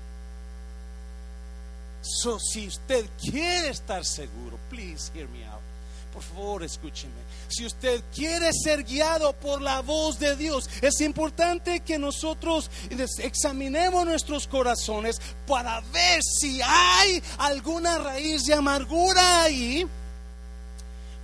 So, 2.03 2.39
si 2.39 2.69
usted 2.69 3.09
quiere 3.21 3.71
estar 3.71 4.05
seguro, 4.05 4.59
please 4.69 5.11
hear 5.13 5.29
me 5.29 5.45
out. 5.45 5.76
Por 6.17 6.25
favor, 6.25 6.63
escúcheme. 6.63 7.13
Si 7.47 7.67
usted 7.67 8.03
quiere 8.11 8.51
ser 8.55 8.85
guiado 8.85 9.35
por 9.35 9.61
la 9.61 9.83
voz 9.83 10.19
de 10.19 10.35
Dios, 10.35 10.67
es 10.81 11.03
importante 11.03 11.81
que 11.81 11.99
nosotros 11.99 12.71
examinemos 13.19 14.07
nuestros 14.07 14.47
corazones 14.47 15.21
para 15.47 15.79
ver 15.93 16.23
si 16.23 16.63
hay 16.63 17.23
alguna 17.37 17.99
raíz 17.99 18.47
de 18.47 18.55
amargura 18.55 19.43
ahí. 19.43 19.87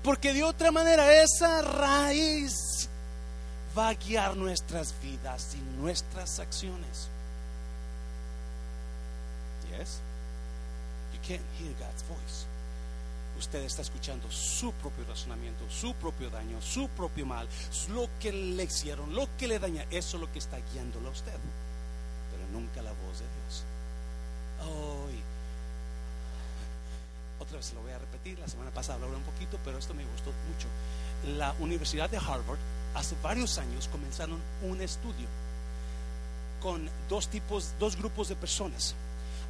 Porque 0.03 0.35
de 0.35 0.45
otra 0.45 0.71
manera 0.71 1.11
esa 1.23 1.63
raíz 1.63 2.53
va 3.77 3.89
a 3.89 3.95
guiar 3.95 4.37
nuestras 4.37 4.95
vidas 5.01 5.55
y 5.55 5.81
nuestras 5.81 6.39
acciones. 6.39 7.09
Yes? 9.71 10.03
You 11.15 11.19
can't 11.27 11.41
hear 11.59 11.73
God's 11.81 12.03
voice 12.03 12.52
usted 13.43 13.65
está 13.65 13.83
escuchando 13.83 14.31
su 14.31 14.73
propio 14.75 15.05
razonamiento, 15.05 15.69
su 15.69 15.95
propio 15.95 16.31
daño, 16.31 16.63
su 16.63 16.89
propio 16.91 17.27
mal, 17.27 17.49
lo 17.89 18.09
que 18.21 18.31
le 18.31 18.63
hicieron, 18.63 19.15
lo 19.17 19.29
que 19.37 19.49
le 19.49 19.59
daña, 19.59 19.85
eso 19.91 20.17
es 20.17 20.21
lo 20.21 20.33
que 20.33 20.39
está 20.39 20.59
guiándolo 20.73 21.09
a 21.09 21.11
usted, 21.11 21.33
pero 22.31 22.47
nunca 22.53 22.81
la 22.83 22.93
voz 22.93 23.19
de 23.19 23.27
Dios. 23.27 23.65
Hoy, 24.61 25.21
otra 27.41 27.57
vez 27.57 27.73
lo 27.75 27.83
voy 27.83 27.91
a 27.91 27.99
repetir, 27.99 28.39
la 28.39 28.47
semana 28.47 28.71
pasada 28.71 29.05
hablé 29.05 29.17
un 29.17 29.25
poquito, 29.25 29.59
pero 29.65 29.77
esto 29.77 29.93
me 29.93 30.05
gustó 30.05 30.31
mucho. 30.49 30.69
La 31.37 31.53
Universidad 31.59 32.09
de 32.09 32.19
Harvard 32.19 32.61
hace 32.95 33.17
varios 33.25 33.59
años 33.59 33.89
comenzaron 33.89 34.41
un 34.63 34.81
estudio 34.81 35.27
con 36.61 36.89
dos 37.09 37.27
tipos, 37.27 37.73
dos 37.81 37.97
grupos 37.97 38.29
de 38.29 38.37
personas 38.37 38.95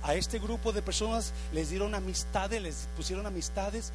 a 0.02 0.14
este 0.14 0.38
grupo 0.38 0.72
de 0.72 0.82
personas 0.82 1.32
les 1.52 1.70
dieron 1.70 1.94
amistades, 1.94 2.60
les 2.60 2.88
pusieron 2.96 3.26
amistades 3.26 3.92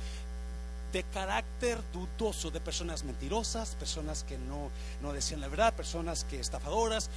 de 0.94 1.04
carácter 1.04 1.80
dudoso, 1.92 2.50
de 2.50 2.62
personas 2.62 3.04
mentirosas, 3.04 3.76
personas 3.76 4.24
que 4.24 4.38
no, 4.38 4.70
no 5.02 5.14
decían 5.14 5.42
la 5.42 5.48
verdad, 5.48 5.74
personas 5.74 6.24
que 6.24 6.40
estafadoras. 6.40 7.10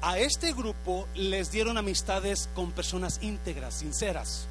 A 0.00 0.18
este 0.18 0.52
grupo 0.52 1.08
les 1.16 1.50
dieron 1.50 1.76
amistades 1.76 2.48
con 2.54 2.70
personas 2.70 3.18
íntegras, 3.22 3.74
sinceras. 3.74 4.46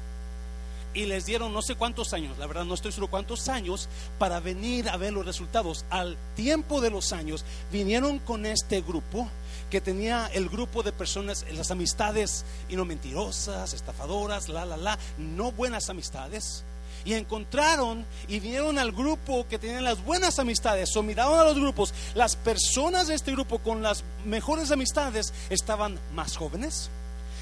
Y 0.94 1.04
les 1.04 1.26
dieron 1.26 1.52
no 1.52 1.62
sé 1.62 1.74
cuántos 1.74 2.12
años, 2.12 2.38
la 2.38 2.46
verdad 2.46 2.64
no 2.64 2.74
estoy 2.74 2.92
seguro 2.92 3.10
cuántos 3.10 3.48
años, 3.48 3.88
para 4.18 4.40
venir 4.40 4.88
a 4.88 4.96
ver 4.96 5.12
los 5.12 5.26
resultados. 5.26 5.84
Al 5.90 6.16
tiempo 6.34 6.80
de 6.80 6.90
los 6.90 7.12
años 7.12 7.44
vinieron 7.70 8.18
con 8.18 8.46
este 8.46 8.80
grupo 8.80 9.28
que 9.70 9.80
tenía 9.80 10.30
el 10.32 10.48
grupo 10.48 10.82
de 10.82 10.92
personas, 10.92 11.44
las 11.52 11.70
amistades 11.70 12.44
y 12.68 12.76
no 12.76 12.84
mentirosas, 12.84 13.74
estafadoras, 13.74 14.48
la, 14.48 14.64
la, 14.64 14.76
la, 14.76 14.98
no 15.18 15.52
buenas 15.52 15.90
amistades. 15.90 16.64
Y 17.04 17.14
encontraron 17.14 18.04
y 18.26 18.40
vinieron 18.40 18.78
al 18.78 18.92
grupo 18.92 19.46
que 19.48 19.58
tenían 19.58 19.84
las 19.84 20.02
buenas 20.02 20.38
amistades, 20.38 20.94
o 20.96 21.02
miraron 21.02 21.38
a 21.38 21.44
los 21.44 21.54
grupos, 21.54 21.94
las 22.14 22.34
personas 22.34 23.06
de 23.06 23.14
este 23.14 23.32
grupo 23.32 23.60
con 23.60 23.82
las 23.82 24.02
mejores 24.24 24.70
amistades 24.72 25.32
estaban 25.48 25.98
más 26.12 26.36
jóvenes, 26.36 26.90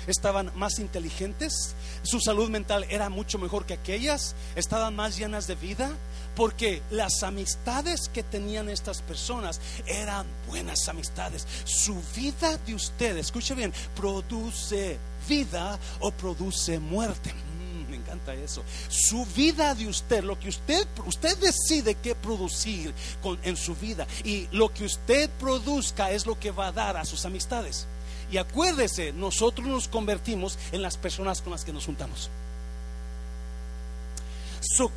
estaban 0.07 0.53
más 0.55 0.79
inteligentes, 0.79 1.75
su 2.03 2.21
salud 2.21 2.51
mental 2.51 2.87
era 2.89 3.09
mucho 3.09 3.39
mejor 3.39 3.67
que 3.67 3.75
aquellas, 3.75 4.35
estaban 4.55 4.95
más 4.95 5.17
llenas 5.17 5.47
de 5.47 5.55
vida, 5.55 5.91
porque 6.35 6.83
las 6.91 7.23
amistades 7.23 8.09
que 8.13 8.23
tenían 8.23 8.69
estas 8.69 9.03
personas 9.03 9.61
eran 9.87 10.27
buenas 10.47 10.89
amistades. 10.89 11.47
Su 11.65 12.01
vida 12.15 12.57
de 12.59 12.75
usted, 12.75 13.17
escuche 13.17 13.55
bien, 13.55 13.73
produce 13.97 14.99
vida 15.29 15.79
o 16.01 16.13
produce 16.13 16.79
muerte 16.79 17.33
mm, 17.33 17.91
me 17.91 17.97
encanta 17.97 18.35
eso. 18.35 18.63
Su 18.89 19.25
vida 19.27 19.75
de 19.75 19.89
usted, 19.89 20.23
lo 20.23 20.39
que 20.39 20.49
usted, 20.49 20.87
usted 21.07 21.37
decide 21.39 21.97
qué 21.97 22.15
producir 22.15 22.95
con, 23.23 23.39
en 23.43 23.57
su 23.57 23.75
vida 23.75 24.07
y 24.25 24.47
lo 24.53 24.73
que 24.73 24.85
usted 24.85 25.31
produzca 25.41 26.11
es 26.11 26.27
lo 26.27 26.39
que 26.39 26.51
va 26.51 26.69
a 26.69 26.73
dar 26.73 26.97
a 26.97 27.05
sus 27.05 27.25
amistades. 27.25 27.87
Y 28.31 28.39
acuérdese, 28.39 29.13
nosotros 29.13 29.67
nos 29.67 29.89
convertimos 29.89 30.59
en 30.73 30.83
las 30.83 30.97
personas 30.97 31.43
con 31.43 31.53
las 31.53 31.65
que 31.65 31.73
nos 31.73 31.87
juntamos. 31.87 32.31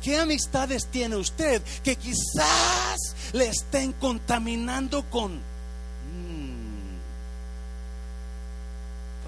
¿Qué 0.02 0.18
amistades 0.18 0.86
tiene 0.86 1.16
usted 1.16 1.62
que 1.82 1.96
quizás 1.96 3.14
le 3.32 3.48
estén 3.48 3.92
contaminando 3.94 5.08
con 5.08 5.36
mm, 5.36 6.98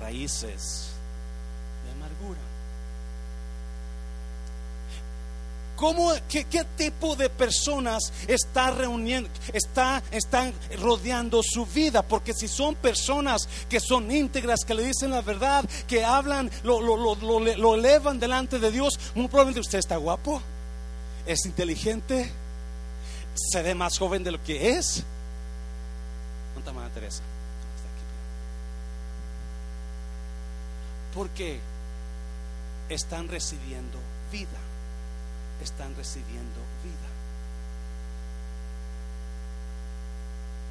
raíces 0.00 0.90
de 1.84 1.92
amargura? 1.92 2.40
¿Cómo, 5.82 6.12
qué, 6.28 6.64
tipo 6.76 7.16
de 7.16 7.28
personas 7.28 8.12
está 8.28 8.70
reuniendo, 8.70 9.28
está, 9.52 10.00
están 10.12 10.54
rodeando 10.78 11.40
su 11.42 11.66
vida? 11.66 12.02
Porque 12.06 12.32
si 12.34 12.46
son 12.46 12.76
personas 12.76 13.48
que 13.68 13.80
son 13.80 14.08
íntegras, 14.08 14.60
que 14.64 14.76
le 14.76 14.84
dicen 14.84 15.10
la 15.10 15.22
verdad, 15.22 15.68
que 15.88 16.04
hablan, 16.04 16.48
lo, 16.62 16.80
lo, 16.80 17.16
lo, 17.16 17.40
lo 17.40 17.74
elevan 17.74 18.20
delante 18.20 18.60
de 18.60 18.70
Dios, 18.70 18.96
muy 19.16 19.26
probablemente 19.26 19.58
usted 19.58 19.80
está 19.80 19.96
guapo, 19.96 20.40
es 21.26 21.44
inteligente, 21.46 22.30
se 23.34 23.60
ve 23.62 23.74
más 23.74 23.98
joven 23.98 24.22
de 24.22 24.30
lo 24.30 24.40
que 24.40 24.78
es. 24.78 25.02
¿Dónde 26.54 26.70
está 26.70 26.94
Teresa? 26.94 27.22
Porque 31.12 31.58
están 32.88 33.26
recibiendo 33.26 33.98
vida 34.30 34.71
están 35.62 35.94
recibiendo 35.96 36.60
vida. 36.82 37.12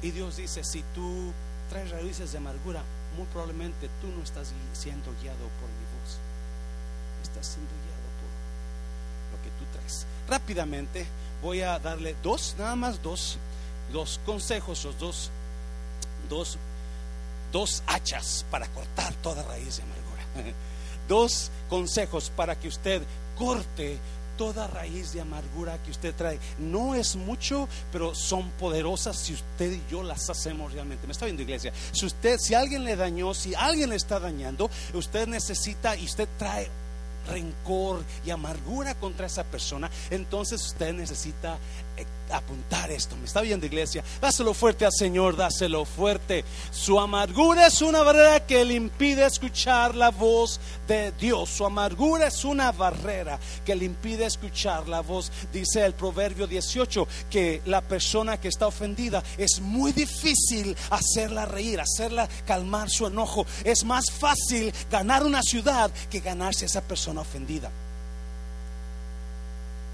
Y 0.02 0.10
Dios 0.10 0.36
dice, 0.36 0.64
si 0.64 0.82
tú 0.94 1.32
traes 1.70 1.90
raíces 1.90 2.32
de 2.32 2.38
amargura, 2.38 2.82
muy 3.16 3.26
probablemente 3.26 3.88
tú 4.00 4.08
no 4.08 4.22
estás 4.22 4.52
siendo 4.72 5.12
guiado 5.20 5.38
por 5.38 5.68
mi 5.68 5.86
voz. 6.00 6.18
Estás 7.22 7.46
siendo 7.46 7.70
guiado 7.70 8.08
por 8.18 9.38
lo 9.38 9.42
que 9.42 9.50
tú 9.58 9.78
traes. 9.78 10.06
Rápidamente 10.28 11.06
voy 11.40 11.60
a 11.60 11.78
darle 11.78 12.16
dos, 12.22 12.56
nada 12.58 12.74
más 12.74 13.00
dos, 13.02 13.38
dos 13.92 14.20
consejos, 14.26 14.84
los 14.84 14.98
dos, 14.98 15.30
dos, 16.28 16.58
dos 17.52 17.82
hachas 17.86 18.44
para 18.50 18.66
cortar 18.68 19.14
toda 19.22 19.42
raíz 19.44 19.76
de 19.76 19.82
amargura. 19.82 20.52
Dos 21.08 21.50
consejos 21.68 22.30
para 22.34 22.58
que 22.58 22.68
usted 22.68 23.02
corte 23.36 23.98
toda 24.36 24.66
raíz 24.66 25.12
de 25.12 25.20
amargura 25.20 25.82
que 25.82 25.90
usted 25.90 26.14
trae. 26.14 26.38
No 26.58 26.94
es 26.94 27.16
mucho, 27.16 27.68
pero 27.90 28.14
son 28.14 28.50
poderosas 28.52 29.16
si 29.16 29.34
usted 29.34 29.72
y 29.72 29.82
yo 29.90 30.02
las 30.02 30.28
hacemos 30.30 30.72
realmente. 30.72 31.06
Me 31.06 31.12
está 31.12 31.26
viendo 31.26 31.42
iglesia. 31.42 31.72
Si 31.92 32.06
usted, 32.06 32.38
si 32.38 32.54
alguien 32.54 32.84
le 32.84 32.96
dañó, 32.96 33.34
si 33.34 33.54
alguien 33.54 33.90
le 33.90 33.96
está 33.96 34.20
dañando, 34.20 34.70
usted 34.94 35.26
necesita 35.26 35.96
y 35.96 36.04
usted 36.04 36.28
trae 36.38 36.81
rencor 37.26 38.04
y 38.24 38.30
amargura 38.30 38.94
contra 38.94 39.26
esa 39.26 39.44
persona, 39.44 39.90
entonces 40.10 40.64
usted 40.64 40.92
necesita 40.92 41.58
eh, 41.96 42.06
apuntar 42.30 42.90
esto. 42.90 43.14
¿Me 43.16 43.26
está 43.26 43.42
viendo, 43.42 43.66
iglesia? 43.66 44.02
Dáselo 44.20 44.54
fuerte 44.54 44.86
al 44.86 44.92
Señor, 44.92 45.36
dáselo 45.36 45.84
fuerte. 45.84 46.44
Su 46.70 46.98
amargura 46.98 47.66
es 47.66 47.82
una 47.82 48.02
barrera 48.02 48.46
que 48.46 48.64
le 48.64 48.74
impide 48.74 49.26
escuchar 49.26 49.94
la 49.94 50.10
voz 50.10 50.58
de 50.88 51.12
Dios. 51.12 51.50
Su 51.50 51.66
amargura 51.66 52.28
es 52.28 52.44
una 52.44 52.72
barrera 52.72 53.38
que 53.66 53.76
le 53.76 53.84
impide 53.84 54.24
escuchar 54.24 54.88
la 54.88 55.02
voz. 55.02 55.30
Dice 55.52 55.84
el 55.84 55.92
Proverbio 55.92 56.46
18 56.46 57.06
que 57.28 57.60
la 57.66 57.82
persona 57.82 58.40
que 58.40 58.48
está 58.48 58.66
ofendida 58.66 59.22
es 59.36 59.60
muy 59.60 59.92
difícil 59.92 60.74
hacerla 60.88 61.44
reír, 61.44 61.80
hacerla 61.80 62.28
calmar 62.46 62.88
su 62.88 63.06
enojo. 63.06 63.44
Es 63.64 63.84
más 63.84 64.10
fácil 64.10 64.72
ganar 64.90 65.24
una 65.24 65.42
ciudad 65.42 65.90
que 66.10 66.20
ganarse 66.20 66.64
a 66.64 66.66
esa 66.66 66.80
persona 66.80 67.11
ofendida. 67.18 67.70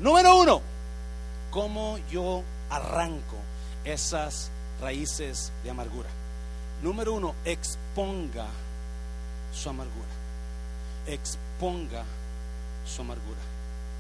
Número 0.00 0.36
uno 0.36 0.62
cómo 1.50 1.98
yo 2.10 2.42
arranco 2.70 3.36
esas 3.84 4.50
raíces 4.80 5.52
de 5.64 5.70
amargura. 5.70 6.08
Número 6.82 7.14
uno, 7.14 7.34
exponga 7.44 8.46
su 9.52 9.68
amargura. 9.68 10.08
Exponga 11.06 12.04
su 12.86 13.02
amargura. 13.02 13.40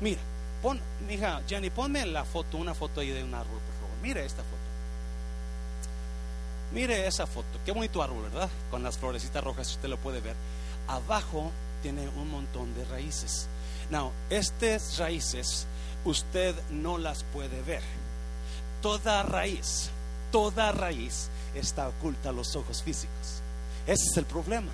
Mira, 0.00 0.20
pon, 0.62 0.80
hija 1.08 1.42
Jenny, 1.48 1.70
ponme 1.70 2.06
la 2.06 2.24
foto, 2.24 2.56
una 2.56 2.74
foto 2.74 3.00
ahí 3.00 3.10
de 3.10 3.24
un 3.24 3.34
árbol, 3.34 3.58
por 3.58 3.74
favor. 3.80 3.96
Mire 4.02 4.24
esta 4.24 4.42
foto. 4.42 4.68
Mire 6.72 7.06
esa 7.06 7.26
foto. 7.26 7.58
Qué 7.64 7.72
bonito 7.72 8.02
árbol, 8.02 8.24
¿verdad? 8.24 8.48
Con 8.70 8.82
las 8.82 8.98
florecitas 8.98 9.42
rojas, 9.42 9.70
usted 9.70 9.88
lo 9.88 9.96
puede 9.96 10.20
ver. 10.20 10.36
Abajo 10.86 11.50
tiene 11.82 12.08
un 12.08 12.30
montón 12.30 12.74
de 12.74 12.84
raíces. 12.84 13.48
Now, 13.90 14.12
estas 14.30 14.98
raíces 14.98 15.66
usted 16.04 16.54
no 16.70 16.98
las 16.98 17.24
puede 17.24 17.62
ver. 17.62 17.82
Toda 18.82 19.22
raíz, 19.22 19.90
toda 20.30 20.72
raíz 20.72 21.28
está 21.54 21.88
oculta 21.88 22.28
a 22.28 22.32
los 22.32 22.54
ojos 22.56 22.82
físicos. 22.82 23.42
Ese 23.86 24.04
es 24.10 24.16
el 24.16 24.24
problema. 24.24 24.70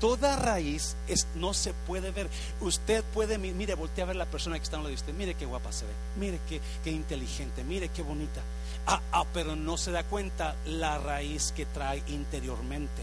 Toda 0.00 0.34
raíz 0.34 0.96
es, 1.06 1.28
no 1.36 1.54
se 1.54 1.72
puede 1.74 2.10
ver. 2.10 2.28
Usted 2.60 3.04
puede, 3.14 3.38
mire, 3.38 3.76
voltea 3.76 4.02
a 4.02 4.08
ver 4.08 4.16
la 4.16 4.26
persona 4.26 4.58
que 4.58 4.64
está 4.64 4.76
en 4.76 4.82
lo 4.82 4.88
de 4.88 4.96
usted. 4.96 5.14
Mire 5.14 5.34
qué 5.34 5.46
guapa 5.46 5.70
se 5.70 5.84
ve. 5.84 5.92
Mire 6.18 6.40
qué, 6.48 6.60
qué 6.82 6.90
inteligente. 6.90 7.62
Mire 7.62 7.88
qué 7.88 8.02
bonita. 8.02 8.40
Ah, 8.86 9.00
ah, 9.12 9.24
pero 9.32 9.54
no 9.54 9.76
se 9.76 9.92
da 9.92 10.02
cuenta 10.02 10.56
la 10.66 10.98
raíz 10.98 11.52
que 11.52 11.66
trae 11.66 12.02
interiormente. 12.08 13.02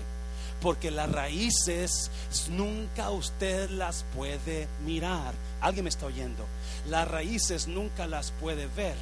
Porque 0.62 0.92
las 0.92 1.12
raíces 1.12 2.12
nunca 2.50 3.12
usted 3.12 3.70
las 3.70 4.06
puede 4.16 4.68
mirar. 4.86 5.34
Alguien 5.62 5.86
me 5.86 5.90
está 5.90 6.06
oyendo. 6.06 6.46
Las 6.88 7.08
raíces 7.08 7.68
nunca 7.68 8.08
las 8.08 8.32
puede 8.32 8.68
ver 8.68 8.96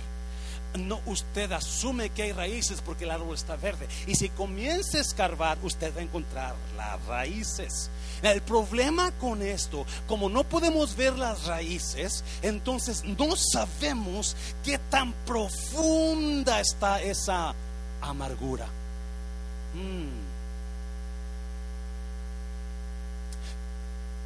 no 0.78 1.00
usted 1.06 1.52
asume 1.52 2.10
que 2.10 2.24
hay 2.24 2.32
raíces 2.32 2.82
porque 2.82 3.06
el 3.06 3.12
árbol 3.12 3.36
está 3.36 3.56
verde. 3.56 3.88
Y 4.06 4.16
si 4.16 4.30
comienza 4.30 4.98
a 4.98 5.02
escarbar, 5.02 5.58
usted 5.64 5.96
va 5.96 6.02
a 6.02 6.04
encontrar 6.04 6.56
las 6.76 7.04
raíces. 7.06 7.90
El 8.22 8.42
problema 8.42 9.12
con 9.14 9.42
esto, 9.42 9.86
como 10.08 10.30
no 10.30 10.44
podemos 10.44 10.96
ver 10.96 11.18
las 11.18 11.46
raíces, 11.46 12.24
entonces 12.42 13.04
no 13.04 13.36
sabemos 13.36 14.36
qué 14.64 14.78
tan 14.78 15.14
profunda 15.26 16.60
está 16.60 17.02
esa 17.02 17.54
amargura. 18.02 18.68
Mm. 19.74 20.27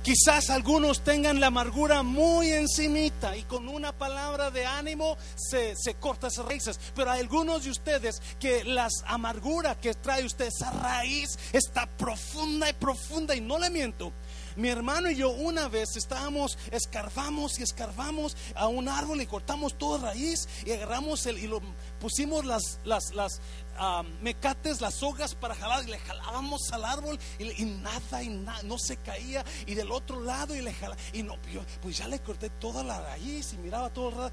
Quizás 0.03 0.49
algunos 0.49 1.01
tengan 1.01 1.39
la 1.39 1.47
amargura 1.47 2.01
muy 2.01 2.51
encimita 2.51 3.37
y 3.37 3.43
con 3.43 3.67
una 3.69 3.91
palabra 3.91 4.49
de 4.49 4.65
ánimo 4.65 5.15
se, 5.35 5.75
se 5.75 5.93
corta 5.93 6.27
esas 6.27 6.45
raíces. 6.45 6.79
Pero 6.95 7.11
hay 7.11 7.19
algunos 7.19 7.65
de 7.65 7.69
ustedes 7.69 8.19
que 8.39 8.63
las 8.63 8.93
amargura 9.05 9.79
que 9.79 9.93
trae 9.93 10.25
usted, 10.25 10.47
esa 10.47 10.71
raíz 10.71 11.37
está 11.53 11.85
profunda 11.85 12.67
y 12.67 12.73
profunda 12.73 13.35
y 13.35 13.41
no 13.41 13.59
le 13.59 13.69
miento. 13.69 14.11
Mi 14.55 14.69
hermano 14.69 15.09
y 15.09 15.15
yo 15.15 15.29
una 15.29 15.67
vez 15.67 15.95
estábamos, 15.95 16.57
escarbamos 16.71 17.59
y 17.59 17.63
escarbamos 17.63 18.35
a 18.55 18.67
un 18.67 18.89
árbol 18.89 19.21
y 19.21 19.25
cortamos 19.25 19.77
toda 19.77 20.11
raíz 20.11 20.47
y 20.65 20.71
agarramos 20.71 21.25
el, 21.25 21.37
y 21.37 21.47
lo 21.47 21.61
pusimos 21.99 22.45
las, 22.45 22.79
las, 22.83 23.13
las 23.13 23.39
mecates, 24.21 24.81
las 24.81 25.01
hojas 25.03 25.35
para 25.35 25.55
jalar 25.55 25.83
y 25.87 25.91
le 25.91 25.99
jalábamos 25.99 26.71
al 26.71 26.85
árbol 26.85 27.19
y, 27.39 27.65
nada 27.65 28.21
y 28.21 28.29
nada, 28.29 28.61
no 28.63 28.77
se 28.77 28.97
caía 28.97 29.43
y 29.65 29.73
del 29.73 29.91
otro 29.91 30.21
lado 30.21 30.55
y 30.55 30.61
le 30.61 30.73
jalaba 30.73 31.01
y 31.13 31.23
no, 31.23 31.35
pues 31.81 31.97
ya 31.97 32.07
le 32.07 32.19
corté 32.19 32.49
toda 32.49 32.83
la 32.83 32.99
raíz 33.01 33.53
y 33.53 33.57
miraba 33.57 33.89
todo 33.89 34.27
el 34.27 34.31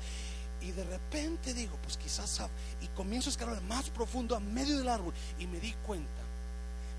y 0.60 0.72
de 0.72 0.84
repente 0.84 1.54
digo, 1.54 1.78
pues 1.82 1.96
quizás 1.96 2.42
y 2.80 2.88
comienzo 2.88 3.30
a 3.30 3.32
escarbar 3.32 3.62
más 3.62 3.90
profundo 3.90 4.34
a 4.34 4.40
medio 4.40 4.78
del 4.78 4.88
árbol 4.88 5.14
y 5.38 5.46
me 5.46 5.60
di 5.60 5.72
cuenta 5.86 6.22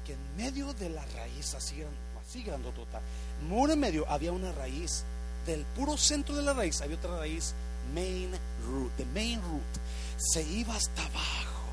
que 0.06 0.14
en 0.14 0.36
medio 0.38 0.74
de 0.74 0.90
la 0.90 1.06
raíz 1.06 1.54
así 1.54 1.84
así 2.30 2.44
grandotota. 2.44 3.02
Muro 3.48 3.74
en 3.74 3.80
medio 3.80 4.06
había 4.08 4.32
una 4.32 4.52
raíz, 4.52 5.04
del 5.48 5.66
puro 5.76 5.98
centro 5.98 6.36
de 6.36 6.44
la 6.44 6.54
raíz 6.54 6.80
había 6.82 6.96
otra 6.96 7.18
raíz, 7.18 7.56
main 7.94 8.32
root, 8.68 8.92
the 8.98 9.06
main 9.06 9.42
root, 9.42 9.64
se 10.18 10.44
iba 10.44 10.76
hasta 10.76 11.02
abajo. 11.02 11.70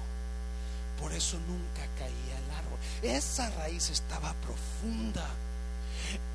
Por 0.98 1.12
eso 1.12 1.38
nunca 1.40 1.86
caía 1.98 2.38
el 2.38 2.50
árbol. 2.52 2.78
Esa 3.02 3.50
raíz 3.50 3.90
estaba 3.90 4.34
profunda. 4.34 5.26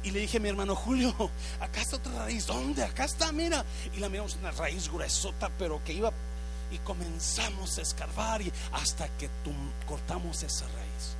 Y 0.04 0.12
le 0.12 0.20
dije 0.20 0.38
a 0.38 0.40
mi 0.40 0.50
hermano 0.50 0.76
Julio, 0.76 1.16
acá 1.60 1.82
está 1.82 1.96
otra 1.96 2.14
raíz, 2.26 2.46
¿dónde? 2.46 2.84
Acá 2.84 3.06
está, 3.06 3.32
mira. 3.32 3.66
Y 3.96 4.00
la 4.00 4.10
miramos 4.10 4.36
una 4.36 4.52
raíz 4.52 4.88
gruesota, 4.88 5.50
pero 5.58 5.84
que 5.84 5.94
iba 5.94 6.12
y 6.72 6.78
comenzamos 6.80 7.80
a 7.80 7.82
escarbar 7.82 8.44
y 8.44 8.54
hasta 8.74 9.08
que 9.18 9.30
cortamos 9.88 10.44
esa 10.44 10.66
raíz. 10.68 11.16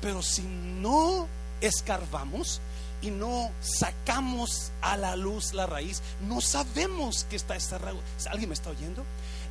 Pero 0.00 0.22
si 0.22 0.42
no 0.42 1.28
escarbamos 1.60 2.60
y 3.02 3.10
no 3.10 3.50
sacamos 3.60 4.72
a 4.80 4.96
la 4.96 5.16
luz 5.16 5.52
la 5.52 5.66
raíz, 5.66 6.02
no 6.26 6.40
sabemos 6.40 7.24
que 7.24 7.36
está 7.36 7.56
esa 7.56 7.78
raíz. 7.78 7.98
¿Alguien 8.30 8.48
me 8.48 8.54
está 8.54 8.70
oyendo? 8.70 9.04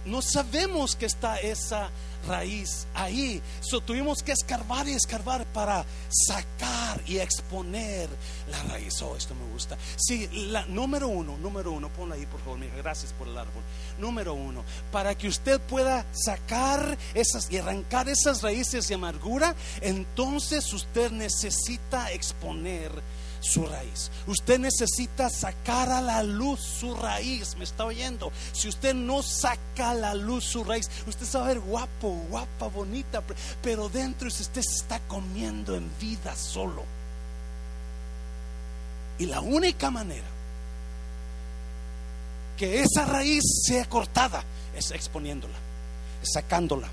No 0.06 0.22
sabemos 0.22 0.96
que 0.96 1.06
está 1.06 1.38
esa 1.38 1.90
raíz 2.28 2.88
ahí. 2.94 3.42
So, 3.62 3.82
tuvimos 3.82 4.24
que 4.24 4.32
escarbar 4.32 4.88
y 4.88 4.94
escarbar 4.94 5.46
para 5.48 5.86
sacar 6.10 7.02
y 7.06 7.18
exponer 7.18 8.10
la 8.50 8.64
raíz. 8.64 9.02
Oh, 9.02 9.16
esto 9.16 9.36
me 9.36 9.46
gusta. 9.52 9.78
Sí, 9.98 10.30
número 10.70 11.08
uno, 11.08 11.38
número 11.38 11.72
uno, 11.72 11.90
ponla 11.90 12.16
ahí 12.16 12.26
por 12.26 12.40
favor, 12.42 12.60
Gracias 12.78 13.14
por 13.14 13.28
el 13.28 13.38
árbol. 13.38 13.64
Número 14.00 14.34
uno, 14.34 14.64
para 14.92 15.16
que 15.16 15.28
usted 15.28 15.60
pueda 15.62 16.06
sacar 16.12 16.98
esas 17.14 17.52
y 17.52 17.58
arrancar 17.58 18.10
esas 18.10 18.42
raíces 18.42 18.88
de 18.88 18.96
amargura, 18.96 19.56
entonces 19.82 20.72
usted 20.74 21.12
necesita 21.12 22.12
exponer 22.12 22.92
su 23.44 23.66
raíz. 23.66 24.10
Usted 24.26 24.60
necesita 24.60 25.30
sacar 25.30 25.92
a 25.92 26.02
la 26.02 26.24
luz 26.24 26.62
su 26.62 26.96
raíz. 26.96 27.56
¿Me 27.58 27.66
está 27.66 27.86
oyendo? 27.86 28.32
Si 28.54 28.68
usted 28.68 28.96
no 28.96 29.22
saca 29.22 29.92
a 29.92 29.94
la 29.94 30.16
luz 30.16 30.46
su 30.46 30.64
raíz, 30.64 30.90
usted 31.06 31.26
se 31.26 31.38
va 31.38 31.46
a 31.46 31.48
ver 31.50 31.60
guapo, 31.60 32.10
guapa, 32.30 32.68
bonita, 32.68 33.22
pero 33.62 33.90
dentro 33.90 34.28
usted 34.28 34.62
se 34.62 34.76
está 34.76 35.00
comiendo 35.02 35.76
en 35.76 35.92
vida 36.00 36.36
solo. 36.36 36.84
Y 39.20 39.26
la 39.26 39.42
única 39.42 39.92
manera 39.92 40.28
que 42.58 42.82
esa 42.82 43.06
raíz 43.06 43.44
sea 43.66 43.86
cortada 43.86 44.44
es 44.76 44.92
exponiéndola, 44.92 45.58
sacándola, 46.22 46.90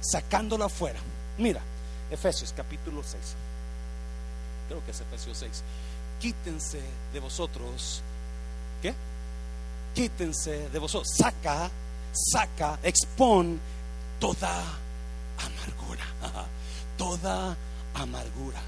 sacándola 0.00 0.66
afuera. 0.66 1.00
Mira, 1.38 1.62
Efesios 2.10 2.52
capítulo 2.56 3.02
6 3.02 3.48
creo 4.68 4.84
que 4.84 4.90
es 4.90 5.00
Efesios 5.00 5.38
6, 5.38 5.62
quítense 6.20 6.80
de 7.12 7.20
vosotros, 7.20 8.02
¿qué? 8.82 8.94
Quítense 9.94 10.68
de 10.68 10.78
vosotros, 10.78 11.08
saca, 11.16 11.70
saca, 12.12 12.78
expon 12.82 13.58
toda 14.20 14.62
amargura, 15.38 16.04
toda 16.96 17.56
amargura. 17.94 18.60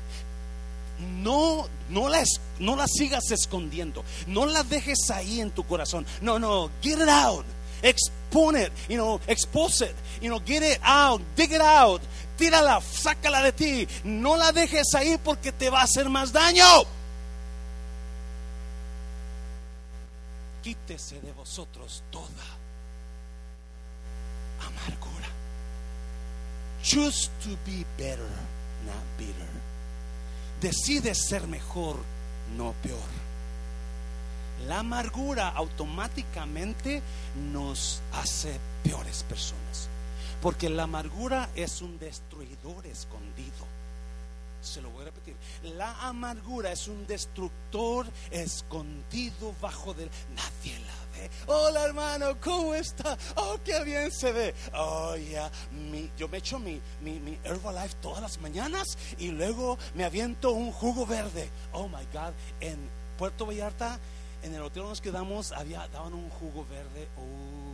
No, 1.22 1.66
no 1.88 2.08
la, 2.08 2.22
no 2.58 2.76
la 2.76 2.86
sigas 2.86 3.30
escondiendo, 3.30 4.04
no 4.26 4.44
la 4.46 4.62
dejes 4.62 5.10
ahí 5.10 5.40
en 5.40 5.50
tu 5.50 5.64
corazón. 5.64 6.04
No, 6.20 6.38
no, 6.38 6.70
get 6.82 6.98
it 6.98 7.08
out, 7.08 7.44
expone 7.82 8.56
it, 8.56 8.72
you 8.88 8.96
know, 8.96 9.20
expose 9.26 9.82
it, 9.82 9.94
you 10.20 10.28
know, 10.28 10.40
get 10.44 10.62
it 10.62 10.78
out, 10.82 11.22
dig 11.36 11.52
it 11.52 11.60
out, 11.60 12.02
tírala, 12.40 12.80
sácala 12.80 13.42
de 13.42 13.52
ti. 13.52 13.88
No 14.02 14.36
la 14.36 14.50
dejes 14.50 14.94
ahí 14.94 15.18
porque 15.22 15.52
te 15.52 15.68
va 15.68 15.82
a 15.82 15.84
hacer 15.84 16.08
más 16.08 16.32
daño. 16.32 16.64
Quítese 20.62 21.20
de 21.20 21.32
vosotros 21.32 22.02
toda 22.10 22.46
amargura. 24.66 25.28
Choose 26.82 27.28
to 27.42 27.50
be 27.66 27.84
better, 27.98 28.30
not 28.86 29.04
bitter. 29.18 29.48
Decide 30.62 31.14
ser 31.14 31.46
mejor, 31.46 31.96
no 32.56 32.74
peor. 32.82 33.20
La 34.66 34.80
amargura 34.80 35.48
automáticamente 35.48 37.02
nos 37.52 38.00
hace 38.12 38.58
peores 38.82 39.24
personas. 39.24 39.88
Porque 40.40 40.70
la 40.70 40.84
amargura 40.84 41.50
es 41.54 41.82
un 41.82 41.98
destruidor 41.98 42.86
escondido. 42.86 43.66
Se 44.62 44.82
lo 44.82 44.90
voy 44.90 45.02
a 45.02 45.04
repetir. 45.06 45.36
La 45.62 46.06
amargura 46.06 46.72
es 46.72 46.86
un 46.88 47.06
destructor 47.06 48.06
escondido 48.30 49.54
bajo 49.60 49.94
del... 49.94 50.10
Nadie 50.34 50.78
la 50.80 51.18
ve. 51.18 51.30
Hola 51.46 51.84
hermano, 51.84 52.40
¿cómo 52.40 52.74
está? 52.74 53.16
Oh, 53.36 53.58
qué 53.64 53.82
bien 53.84 54.10
se 54.10 54.32
ve. 54.32 54.54
Oh, 54.74 55.16
ya. 55.16 55.50
yo 56.16 56.28
me 56.28 56.38
echo 56.38 56.58
mi, 56.58 56.80
mi, 57.00 57.18
mi 57.20 57.38
Herbalife 57.44 57.96
todas 58.02 58.22
las 58.22 58.38
mañanas 58.40 58.98
y 59.18 59.28
luego 59.28 59.78
me 59.94 60.04
aviento 60.04 60.52
un 60.52 60.72
jugo 60.72 61.06
verde. 61.06 61.48
Oh, 61.72 61.88
my 61.88 62.04
God. 62.12 62.32
En 62.60 62.78
Puerto 63.18 63.46
Vallarta 63.46 63.98
en 64.42 64.54
el 64.54 64.62
hotel 64.62 64.84
nos 64.84 65.00
quedamos, 65.00 65.50
daban 65.50 66.14
un 66.14 66.30
jugo 66.30 66.64
verde, 66.70 67.08
oh, 67.18 67.69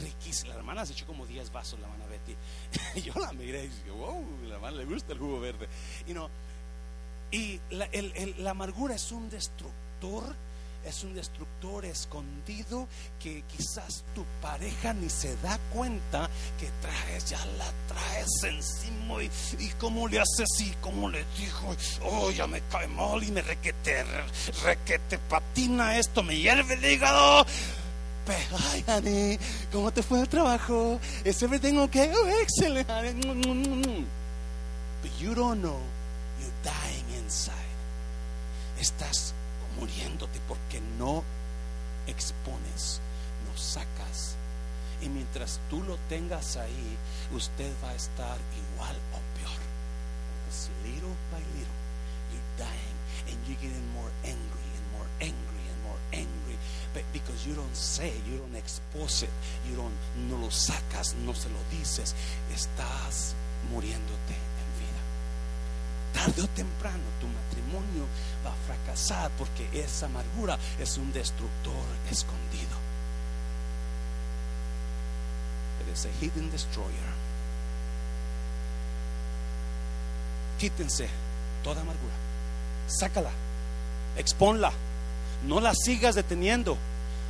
riquísimo. 0.00 0.52
La 0.52 0.58
hermana 0.58 0.86
se 0.86 0.92
echó 0.92 1.06
como 1.06 1.26
10 1.26 1.52
vasos, 1.52 1.78
la 1.80 1.86
hermana 1.86 2.06
Betty. 2.06 2.36
Yo 3.02 3.14
la 3.20 3.32
miré 3.32 3.64
y 3.64 3.68
dije, 3.68 3.90
wow, 3.90 4.24
la 4.44 4.54
hermana 4.54 4.76
le 4.78 4.84
gusta 4.84 5.12
el 5.12 5.18
jugo 5.18 5.40
verde. 5.40 5.68
Y 6.06 6.14
no, 6.14 6.28
y 7.30 7.60
la, 7.70 7.88
la 8.38 8.50
amargura 8.50 8.94
es 8.94 9.10
un 9.10 9.28
destructor 9.30 10.34
es 10.84 11.04
un 11.04 11.14
destructor 11.14 11.84
escondido 11.84 12.88
que 13.20 13.42
quizás 13.42 14.04
tu 14.14 14.24
pareja 14.40 14.92
ni 14.92 15.08
se 15.08 15.36
da 15.36 15.58
cuenta 15.72 16.28
que 16.58 16.68
traes, 16.80 17.30
ya 17.30 17.44
la 17.58 17.70
traes 17.86 18.42
encima 18.42 19.22
y, 19.22 19.30
y 19.64 19.68
cómo 19.78 20.08
le 20.08 20.18
haces 20.20 20.48
y 20.60 20.70
cómo 20.80 21.08
le 21.08 21.24
dijo, 21.38 21.74
oh, 22.02 22.30
ya 22.30 22.46
me 22.46 22.60
cae 22.62 22.88
mal 22.88 23.22
y 23.22 23.30
me 23.30 23.42
requete, 23.42 24.04
requete 24.64 25.18
patina 25.18 25.98
esto, 25.98 26.22
me 26.22 26.36
hierve 26.36 26.74
el 26.74 26.84
hígado. 26.84 27.46
Pero, 28.24 28.56
ay, 28.70 28.84
honey, 28.86 29.38
¿cómo 29.72 29.90
te 29.90 30.02
fue 30.02 30.20
el 30.20 30.28
trabajo? 30.28 31.00
¿Es 31.24 31.42
everything 31.42 31.78
okay? 31.78 32.10
Oh, 32.14 32.28
excellent, 32.40 32.86
But 35.02 35.10
you 35.18 35.34
don't 35.34 35.60
know, 35.60 35.80
you're 36.40 36.52
dying 36.62 37.04
inside. 37.18 37.52
Estás 38.78 39.34
muriéndote 39.78 40.38
porque 40.46 40.80
no 40.98 41.24
expones, 42.06 43.00
no 43.44 43.58
sacas. 43.58 44.36
Y 45.00 45.08
mientras 45.08 45.58
tú 45.68 45.82
lo 45.82 45.96
tengas 46.08 46.56
ahí, 46.56 46.96
usted 47.34 47.72
va 47.82 47.90
a 47.90 47.94
estar 47.96 48.38
igual 48.54 48.96
o 49.14 49.18
peor. 49.34 49.58
Because 50.44 50.70
little 50.84 51.16
by 51.32 51.40
little, 51.58 51.80
you're 52.30 52.56
dying 52.56 52.96
and 53.26 53.36
you're 53.48 53.58
getting 53.60 53.88
more 53.92 54.10
angry 54.22 54.70
and 54.78 54.92
more 54.92 55.08
angry. 55.20 55.52
But 56.12 56.81
because 57.12 57.46
you 57.46 57.54
don't 57.54 57.76
say, 57.76 58.12
you 58.30 58.38
don't 58.38 58.56
expose 58.56 59.22
it, 59.22 59.30
you 59.68 59.76
don't, 59.76 59.94
no 60.28 60.38
lo 60.38 60.50
sacas, 60.50 61.14
no 61.24 61.32
se 61.32 61.48
lo 61.48 61.58
dices, 61.70 62.14
estás 62.52 63.34
muriéndote 63.70 64.52
tarde 66.12 66.42
o 66.42 66.48
temprano 66.48 67.02
tu 67.20 67.26
matrimonio 67.26 68.06
va 68.44 68.52
a 68.52 68.66
fracasar 68.66 69.30
porque 69.38 69.68
esa 69.72 70.06
amargura 70.06 70.58
es 70.78 70.96
un 70.98 71.12
destructor 71.12 71.84
escondido. 72.10 72.76
Es 75.92 76.06
a 76.06 76.24
hidden 76.24 76.50
destroyer. 76.50 77.12
Quítense 80.58 81.08
toda 81.62 81.82
amargura. 81.82 82.14
Sácala. 82.86 83.30
Exponla. 84.16 84.72
No 85.46 85.60
la 85.60 85.74
sigas 85.74 86.14
deteniendo. 86.14 86.76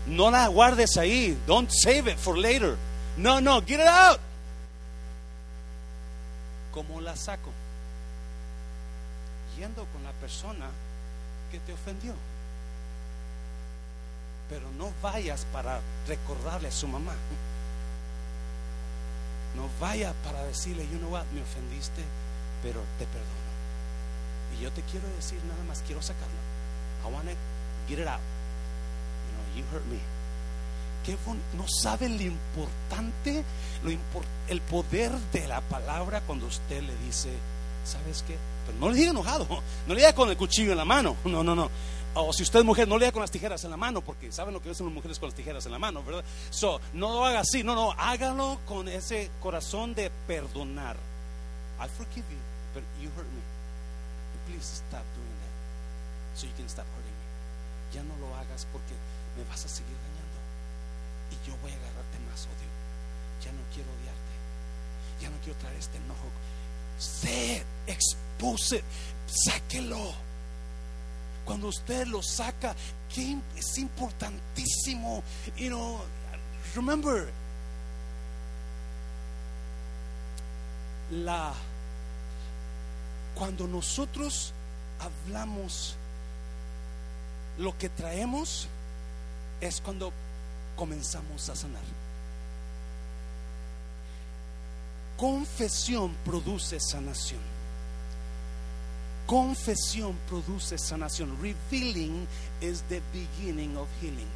No 0.07 0.31
la 0.31 0.47
guardes 0.49 0.97
ahí. 0.97 1.39
Don't 1.47 1.71
save 1.71 2.11
it 2.11 2.19
for 2.19 2.37
later. 2.37 2.77
No, 3.17 3.41
no, 3.41 3.61
get 3.61 3.81
it 3.81 3.87
out. 3.87 4.19
¿Cómo 6.73 7.01
la 7.01 7.17
saco? 7.17 7.51
con 9.93 10.03
la 10.03 10.13
persona 10.13 10.67
que 11.51 11.61
te 11.61 11.73
ofendió. 11.73 12.15
Pero 14.49 14.71
no 14.73 14.93
vayas 15.01 15.47
para 15.53 15.81
recordarle 16.09 16.69
a 16.69 16.73
su 16.73 16.89
mamá. 16.89 17.15
No 19.55 19.69
vaya 19.81 20.13
para 20.25 20.43
decirle, 20.45 20.89
you 20.89 20.99
know 20.99 21.11
what, 21.11 21.25
me 21.33 21.43
ofendiste, 21.43 22.03
pero 22.63 22.81
te 22.99 23.07
perdono. 23.07 23.53
Y 24.59 24.63
yo 24.63 24.73
te 24.73 24.83
quiero 24.83 25.07
decir 25.17 25.39
nada 25.45 25.63
más, 25.65 25.83
quiero 25.87 26.03
sacarlo. 26.03 26.43
I 27.05 27.13
want 27.13 27.29
get 27.89 27.99
it 27.99 28.07
out. 28.07 28.21
You 29.27 29.33
know, 29.35 29.57
you 29.57 29.65
hurt 29.73 29.87
me. 29.87 29.99
Qué 31.05 31.17
no 31.57 31.67
sabe 31.67 32.09
lo 32.09 32.23
importante, 32.23 33.43
lo 33.83 33.91
el 34.49 34.61
poder 34.61 35.11
de 35.33 35.49
la 35.49 35.61
palabra 35.61 36.21
cuando 36.21 36.47
usted 36.47 36.81
le 36.81 36.97
dice, 36.99 37.31
¿sabes 37.85 38.23
qué? 38.27 38.37
Pero 38.67 38.79
no 38.79 38.89
le 38.89 38.97
diga 38.97 39.11
enojado, 39.11 39.47
no 39.87 39.95
le 39.95 40.01
diga 40.01 40.15
con 40.15 40.31
el 40.31 40.37
cuchillo 40.37 40.71
en 40.73 40.79
la 40.79 40.85
mano, 40.85 41.17
no, 41.25 41.43
no, 41.43 41.57
no. 41.57 41.71
O 42.15 42.33
si 42.33 42.43
usted 42.43 42.61
es 42.61 42.65
mujer, 42.65 42.87
no 42.87 42.99
le 42.99 43.07
diga 43.07 43.13
con 43.13 43.23
las 43.23 43.33
tijeras 43.33 43.65
en 43.65 43.71
la 43.71 43.77
mano, 43.77 44.01
porque 44.01 44.31
saben 44.31 44.55
lo 44.55 44.63
que 44.63 44.71
hacen 44.71 44.87
las 44.87 44.95
mujeres 44.95 45.19
con 45.19 45.29
las 45.29 45.35
tijeras 45.35 45.67
en 45.67 45.73
la 45.73 45.79
mano, 45.79 46.05
¿verdad? 46.05 46.23
So, 46.51 46.81
no 46.93 47.13
lo 47.13 47.25
haga 47.25 47.41
así, 47.41 47.65
no, 47.65 47.75
no, 47.75 47.93
hágalo 47.99 48.61
con 48.67 48.87
ese 48.87 49.31
corazón 49.41 49.95
de 49.95 50.11
perdonar. 50.29 50.97
I 51.81 51.89
forgive 51.89 52.25
you, 52.31 52.39
but 52.75 52.85
you 53.01 53.09
hurt 53.17 53.27
me. 53.27 53.43
Please 54.47 54.83
stop 54.87 55.05
doing 55.17 55.37
that, 55.43 56.39
so 56.39 56.47
you 56.47 56.53
can 56.57 56.69
stop 56.69 56.87
hurting. 56.95 57.12
Ya 57.93 58.03
no 58.03 58.17
lo 58.17 58.35
hagas 58.37 58.67
porque 58.73 58.95
me 59.37 59.45
vas 59.45 59.65
a 59.65 59.69
seguir 59.69 59.97
dañando. 59.97 60.39
Y 61.31 61.49
yo 61.49 61.57
voy 61.63 61.73
a 61.73 61.77
agarrarte 61.77 62.19
más 62.31 62.47
odio. 62.47 62.71
Ya 63.45 63.53
no 63.53 63.63
quiero 63.75 63.91
odiarte. 63.91 64.33
Ya 65.21 65.31
no 65.31 65.37
quiero 65.45 65.59
traer 65.59 65.77
este 65.77 65.99
enojo 65.99 66.29
se 67.03 67.65
expuse, 67.87 68.83
sáquelo. 69.27 70.15
Cuando 71.45 71.69
usted 71.69 72.07
lo 72.07 72.23
saca, 72.23 72.75
es 73.57 73.79
importantísimo. 73.79 75.23
You 75.57 75.69
know, 75.69 76.01
remember, 76.75 77.31
la 81.11 81.53
cuando 83.35 83.67
nosotros 83.67 84.53
hablamos 85.01 85.97
lo 87.59 87.77
que 87.79 87.89
traemos 87.89 88.69
es 89.61 89.81
cuando 89.81 90.13
comenzamos 90.77 91.49
a 91.49 91.57
sanar. 91.57 92.03
confesión 95.23 96.13
produce 96.25 96.81
sanación. 96.81 97.39
Confesión 99.25 100.17
produce 100.29 100.77
sanación. 100.79 101.39
Revealing 101.41 102.27
is 102.61 102.83
the 102.89 103.01
beginning 103.13 103.77
of 103.77 103.87
healing. 104.01 104.27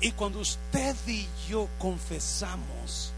Y 0.00 0.12
cuando 0.12 0.38
usted 0.38 0.94
y 1.08 1.26
yo 1.48 1.68
confesamos 1.80 3.10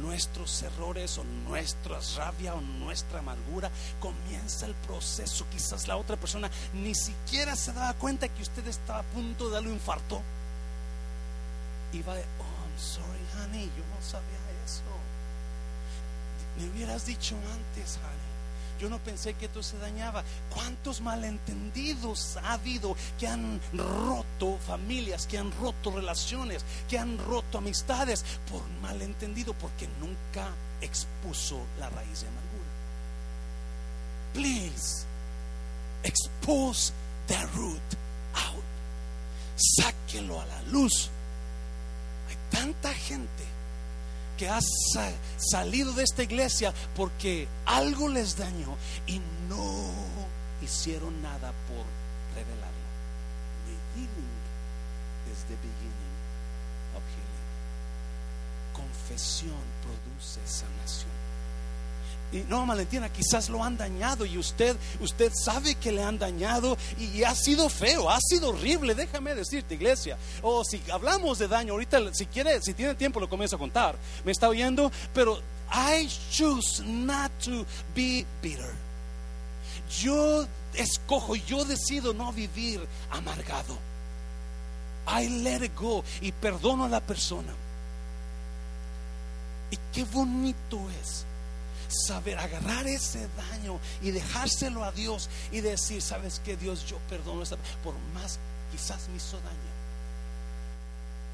nuestros 0.00 0.62
errores 0.62 1.18
o 1.18 1.24
nuestra 1.24 1.98
rabia 2.16 2.54
o 2.54 2.60
nuestra 2.60 3.20
amargura, 3.20 3.70
comienza 4.00 4.66
el 4.66 4.74
proceso. 4.74 5.46
Quizás 5.50 5.88
la 5.88 5.96
otra 5.96 6.16
persona 6.16 6.50
ni 6.74 6.94
siquiera 6.94 7.56
se 7.56 7.72
daba 7.72 7.94
cuenta 7.94 8.28
que 8.28 8.42
usted 8.42 8.66
estaba 8.66 9.00
a 9.00 9.04
punto 9.04 9.46
de 9.46 9.54
darle 9.54 9.68
un 9.68 9.74
infarto. 9.74 10.22
Y 11.92 12.02
va 12.02 12.14
de, 12.14 12.22
oh, 12.22 12.64
I'm 12.64 12.78
sorry, 12.78 13.20
honey, 13.38 13.66
yo 13.76 13.84
no 13.94 14.00
sabía 14.02 14.38
eso. 14.64 14.82
Me 16.58 16.68
hubieras 16.70 17.06
dicho 17.06 17.36
antes, 17.36 17.98
Harry. 17.98 18.31
Yo 18.82 18.90
no 18.90 18.98
pensé 18.98 19.34
que 19.34 19.46
esto 19.46 19.62
se 19.62 19.78
dañaba. 19.78 20.24
¿Cuántos 20.52 21.00
malentendidos 21.00 22.36
ha 22.38 22.54
habido 22.54 22.96
que 23.16 23.28
han 23.28 23.60
roto 23.72 24.58
familias, 24.66 25.28
que 25.28 25.38
han 25.38 25.52
roto 25.52 25.92
relaciones, 25.92 26.64
que 26.88 26.98
han 26.98 27.16
roto 27.16 27.58
amistades 27.58 28.24
por 28.50 28.60
malentendido, 28.82 29.54
porque 29.54 29.88
nunca 30.00 30.50
expuso 30.80 31.60
la 31.78 31.90
raíz 31.90 32.22
de 32.22 32.26
amargura? 32.26 32.70
Please, 34.34 35.06
expose 36.02 36.92
the 37.28 37.38
root 37.54 37.80
out. 38.34 38.64
Sáquelo 39.54 40.40
a 40.40 40.46
la 40.46 40.62
luz. 40.72 41.08
Hay 42.28 42.36
tanta 42.50 42.92
gente 42.92 43.44
que 44.42 44.48
has 44.48 44.64
salido 45.36 45.92
de 45.92 46.02
esta 46.02 46.24
iglesia 46.24 46.74
porque 46.96 47.46
algo 47.64 48.08
les 48.08 48.36
dañó 48.36 48.76
y 49.06 49.20
no 49.48 49.88
hicieron 50.60 51.22
nada 51.22 51.52
por 51.68 51.86
revelarlo. 52.34 52.82
Beginning 55.48 56.16
of. 56.96 57.02
Confesión 58.72 59.62
produce 59.84 60.40
sanación. 60.44 61.21
Y 62.32 62.44
no, 62.48 62.64
Valentina, 62.66 63.10
quizás 63.10 63.50
lo 63.50 63.62
han 63.62 63.76
dañado 63.76 64.24
y 64.24 64.38
usted, 64.38 64.74
usted 65.00 65.30
sabe 65.34 65.74
que 65.74 65.92
le 65.92 66.02
han 66.02 66.18
dañado 66.18 66.78
y 66.98 67.22
ha 67.24 67.34
sido 67.34 67.68
feo, 67.68 68.08
ha 68.08 68.18
sido 68.20 68.48
horrible. 68.48 68.94
Déjame 68.94 69.34
decirte, 69.34 69.74
iglesia. 69.74 70.16
O 70.40 70.64
si 70.64 70.82
hablamos 70.90 71.38
de 71.38 71.46
daño, 71.46 71.74
ahorita, 71.74 71.98
si 72.14 72.24
quiere, 72.26 72.62
si 72.62 72.72
tiene 72.72 72.94
tiempo, 72.94 73.20
lo 73.20 73.28
comienzo 73.28 73.56
a 73.56 73.58
contar. 73.58 73.96
¿Me 74.24 74.32
está 74.32 74.48
oyendo? 74.48 74.90
Pero 75.12 75.40
I 75.70 76.08
choose 76.30 76.82
not 76.82 77.30
to 77.44 77.66
be 77.94 78.24
bitter. 78.42 78.72
Yo 80.00 80.46
escojo, 80.72 81.36
yo 81.36 81.66
decido 81.66 82.14
no 82.14 82.32
vivir 82.32 82.80
amargado. 83.10 83.76
I 85.06 85.28
let 85.28 85.62
it 85.62 85.74
go 85.78 86.02
y 86.22 86.32
perdono 86.32 86.84
a 86.84 86.88
la 86.88 87.00
persona. 87.00 87.52
Y 89.70 89.78
qué 89.92 90.04
bonito 90.04 90.78
es 91.02 91.26
saber 91.92 92.38
agarrar 92.38 92.86
ese 92.86 93.28
daño 93.36 93.78
y 94.00 94.10
dejárselo 94.10 94.84
a 94.84 94.92
Dios 94.92 95.28
y 95.50 95.60
decir, 95.60 96.02
¿sabes 96.02 96.40
que 96.44 96.56
Dios? 96.56 96.86
Yo 96.86 96.98
perdono 97.08 97.44
por 97.82 97.94
más 98.14 98.38
quizás 98.72 99.08
me 99.08 99.16
hizo 99.16 99.36
daño. 99.38 99.72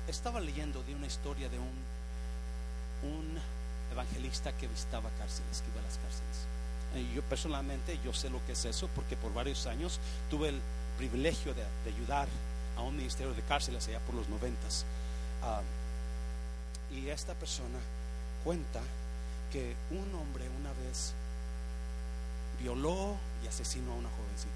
Estaba 0.08 0.40
leyendo 0.40 0.82
de 0.82 0.94
una 0.94 1.06
historia 1.06 1.48
de 1.48 1.58
un, 1.58 1.66
un 3.02 3.38
evangelista 3.92 4.52
que 4.52 4.66
visitaba 4.66 5.08
cárceles, 5.18 5.62
que 5.62 5.70
iba 5.70 5.80
a 5.80 5.84
las 5.84 5.98
cárceles. 5.98 6.48
Y 6.96 7.14
yo 7.14 7.22
personalmente, 7.22 7.98
yo 8.04 8.12
sé 8.12 8.30
lo 8.30 8.44
que 8.46 8.52
es 8.52 8.64
eso 8.64 8.88
porque 8.94 9.16
por 9.16 9.32
varios 9.32 9.66
años 9.66 10.00
tuve 10.30 10.48
el 10.48 10.60
privilegio 10.96 11.54
de, 11.54 11.62
ayudar 11.88 12.28
a 12.76 12.82
un 12.82 12.96
ministerio 12.96 13.34
de 13.34 13.42
cárceles 13.42 13.86
allá 13.88 14.00
por 14.00 14.14
los 14.14 14.28
noventas. 14.28 14.84
Ah, 15.42 15.60
y 16.90 17.08
esta 17.08 17.34
persona 17.34 17.78
cuenta 18.44 18.80
que 19.50 19.74
un 19.90 20.14
hombre 20.14 20.48
una 20.60 20.72
vez 20.84 21.14
violó 22.60 23.16
y 23.42 23.46
asesinó 23.46 23.92
a 23.92 23.96
una 23.96 24.08
jovencita. 24.10 24.52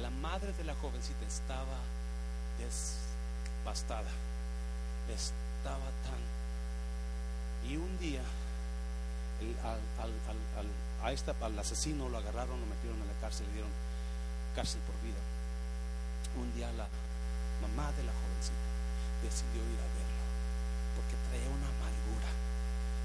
La 0.00 0.10
madre 0.10 0.52
de 0.52 0.64
la 0.64 0.74
jovencita 0.74 1.24
estaba 1.26 1.78
desbastada, 2.58 4.10
estaba 5.08 5.86
tan... 6.04 6.20
Y 7.70 7.76
un 7.76 7.98
día 7.98 8.22
al, 9.62 9.80
a 11.02 11.46
al 11.46 11.58
asesino 11.58 12.08
lo 12.08 12.18
agarraron, 12.18 12.60
lo 12.60 12.66
metieron 12.66 13.00
en 13.00 13.08
la 13.08 13.20
cárcel, 13.20 13.46
le 13.48 13.54
dieron 13.54 13.70
cárcel 14.54 14.80
por 14.82 14.94
vida. 15.02 15.20
Un 16.36 16.52
día 16.54 16.70
la 16.72 16.86
mamá 17.62 17.90
de 17.92 18.04
la 18.04 18.12
jovencita 18.12 18.66
decidió 19.22 19.62
ir 19.64 19.80
a 19.80 19.88
verlo 19.96 20.24
porque 20.96 21.16
traía 21.30 21.48
una 21.48 21.68
amargura 21.68 22.45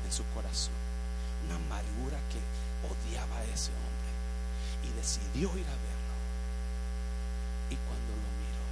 en 0.06 0.12
su 0.12 0.24
corazón, 0.34 0.74
una 1.46 1.56
amargura 1.56 2.18
que 2.32 2.40
odiaba 2.88 3.38
a 3.38 3.44
ese 3.46 3.72
hombre 3.72 4.12
y 4.84 4.90
decidió 4.98 5.50
ir 5.58 5.68
a 5.68 5.78
verlo. 5.78 6.16
Y 7.70 7.76
cuando 7.76 8.12
lo 8.12 8.30
miró, 8.42 8.66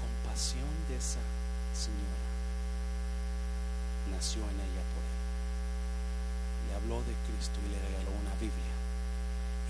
compasión 0.00 0.68
de 0.88 0.96
esa 0.96 1.20
señora 1.74 2.24
nació 4.10 4.42
en 4.42 4.60
ella 4.60 4.84
por 4.92 5.02
él. 5.02 5.24
Le 6.68 6.74
habló 6.74 6.98
de 7.02 7.14
Cristo 7.26 7.58
y 7.64 7.70
le 7.70 7.78
regaló 7.80 8.10
una 8.20 8.34
Biblia. 8.40 8.74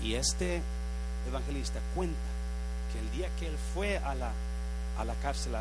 Y 0.01 0.15
este 0.15 0.61
evangelista 1.27 1.79
cuenta 1.93 2.29
que 2.91 2.99
el 2.99 3.11
día 3.11 3.29
que 3.39 3.47
él 3.47 3.57
fue 3.73 3.97
a 3.97 4.15
la, 4.15 4.31
a 4.97 5.05
la 5.05 5.13
cárcel, 5.15 5.53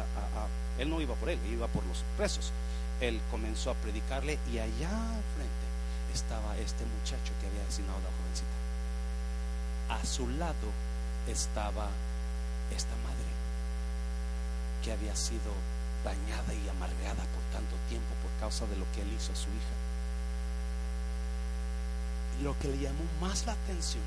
él 0.79 0.91
no 0.91 1.01
iba 1.01 1.15
por 1.15 1.31
él, 1.31 1.39
iba 1.51 1.69
por 1.69 1.85
los 1.87 2.03
presos. 2.17 2.53
Él 3.01 3.21
comenzó 3.31 3.71
a 3.71 3.75
predicarle 3.75 4.39
y 4.53 4.59
allá 4.59 4.91
al 4.91 5.23
frente 5.35 5.65
estaba 6.13 6.57
este 6.59 6.85
muchacho 6.85 7.33
que 7.41 7.49
había 7.49 7.63
asesinado 7.63 7.99
a 7.99 8.01
la 8.01 8.11
jovencita. 8.17 8.55
A 9.91 10.07
su 10.07 10.29
lado 10.39 10.71
estaba 11.29 11.89
esta 12.75 12.97
madre 13.03 13.35
que 14.83 14.93
había 14.93 15.17
sido 15.17 15.53
dañada 16.05 16.53
y 16.53 16.69
amargada 16.69 17.25
por 17.33 17.43
tanto 17.53 17.77
tiempo 17.89 18.15
por 18.23 18.31
causa 18.41 18.67
de 18.67 18.77
lo 18.77 18.85
que 18.93 19.03
él 19.03 19.13
hizo 19.17 19.33
a 19.33 19.37
su 19.37 19.49
hija. 19.49 19.77
Lo 22.43 22.59
que 22.59 22.69
le 22.69 22.79
llamó 22.79 23.05
más 23.21 23.47
la 23.47 23.53
atención 23.53 24.03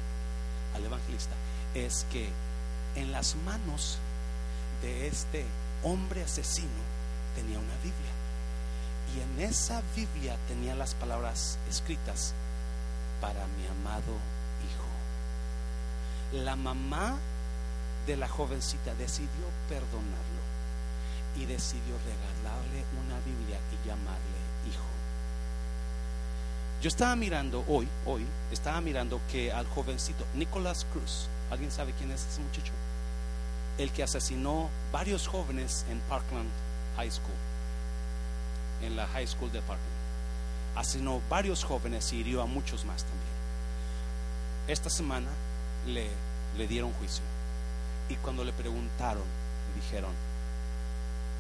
al 0.75 0.85
evangelista 0.85 1.33
es 1.73 2.05
que 2.11 2.29
en 2.95 3.11
las 3.11 3.35
manos 3.45 3.97
de 4.81 5.07
este 5.07 5.45
hombre 5.83 6.23
asesino 6.23 6.81
tenía 7.35 7.59
una 7.59 7.75
Biblia. 7.83 8.16
En 9.21 9.41
esa 9.41 9.81
Biblia 9.95 10.35
tenía 10.47 10.75
las 10.75 10.93
palabras 10.93 11.57
escritas 11.67 12.33
para 13.19 13.47
mi 13.47 13.65
amado 13.65 14.13
hijo. 14.63 16.43
La 16.43 16.55
mamá 16.55 17.17
de 18.05 18.15
la 18.15 18.27
jovencita 18.27 18.93
decidió 18.93 19.47
perdonarlo 19.69 20.41
y 21.35 21.45
decidió 21.45 21.95
regalarle 21.97 22.83
una 23.03 23.17
Biblia 23.25 23.57
y 23.73 23.87
llamarle 23.87 24.39
hijo. 24.69 24.85
Yo 26.83 26.89
estaba 26.89 27.15
mirando 27.15 27.65
hoy, 27.67 27.87
hoy, 28.05 28.23
estaba 28.51 28.81
mirando 28.81 29.19
que 29.31 29.51
al 29.51 29.65
jovencito 29.67 30.25
Nicolás 30.35 30.85
Cruz, 30.93 31.27
¿alguien 31.49 31.71
sabe 31.71 31.93
quién 31.97 32.11
es 32.11 32.23
ese 32.23 32.41
muchacho? 32.41 32.73
El 33.79 33.91
que 33.91 34.03
asesinó 34.03 34.69
varios 34.91 35.27
jóvenes 35.27 35.85
en 35.89 35.99
Parkland 36.01 36.49
High 36.97 37.11
School 37.11 37.56
en 38.81 38.95
la 38.95 39.07
High 39.07 39.27
School 39.27 39.51
Department. 39.51 39.95
Asesinó 40.75 41.21
varios 41.29 41.63
jóvenes 41.63 42.11
y 42.13 42.17
hirió 42.17 42.41
a 42.41 42.45
muchos 42.45 42.85
más 42.85 43.03
también. 43.03 43.37
Esta 44.67 44.89
semana 44.89 45.29
le, 45.87 46.07
le 46.57 46.67
dieron 46.67 46.91
juicio. 46.93 47.23
Y 48.09 48.15
cuando 48.15 48.43
le 48.43 48.53
preguntaron, 48.53 49.23
le 49.23 49.81
dijeron, 49.81 50.11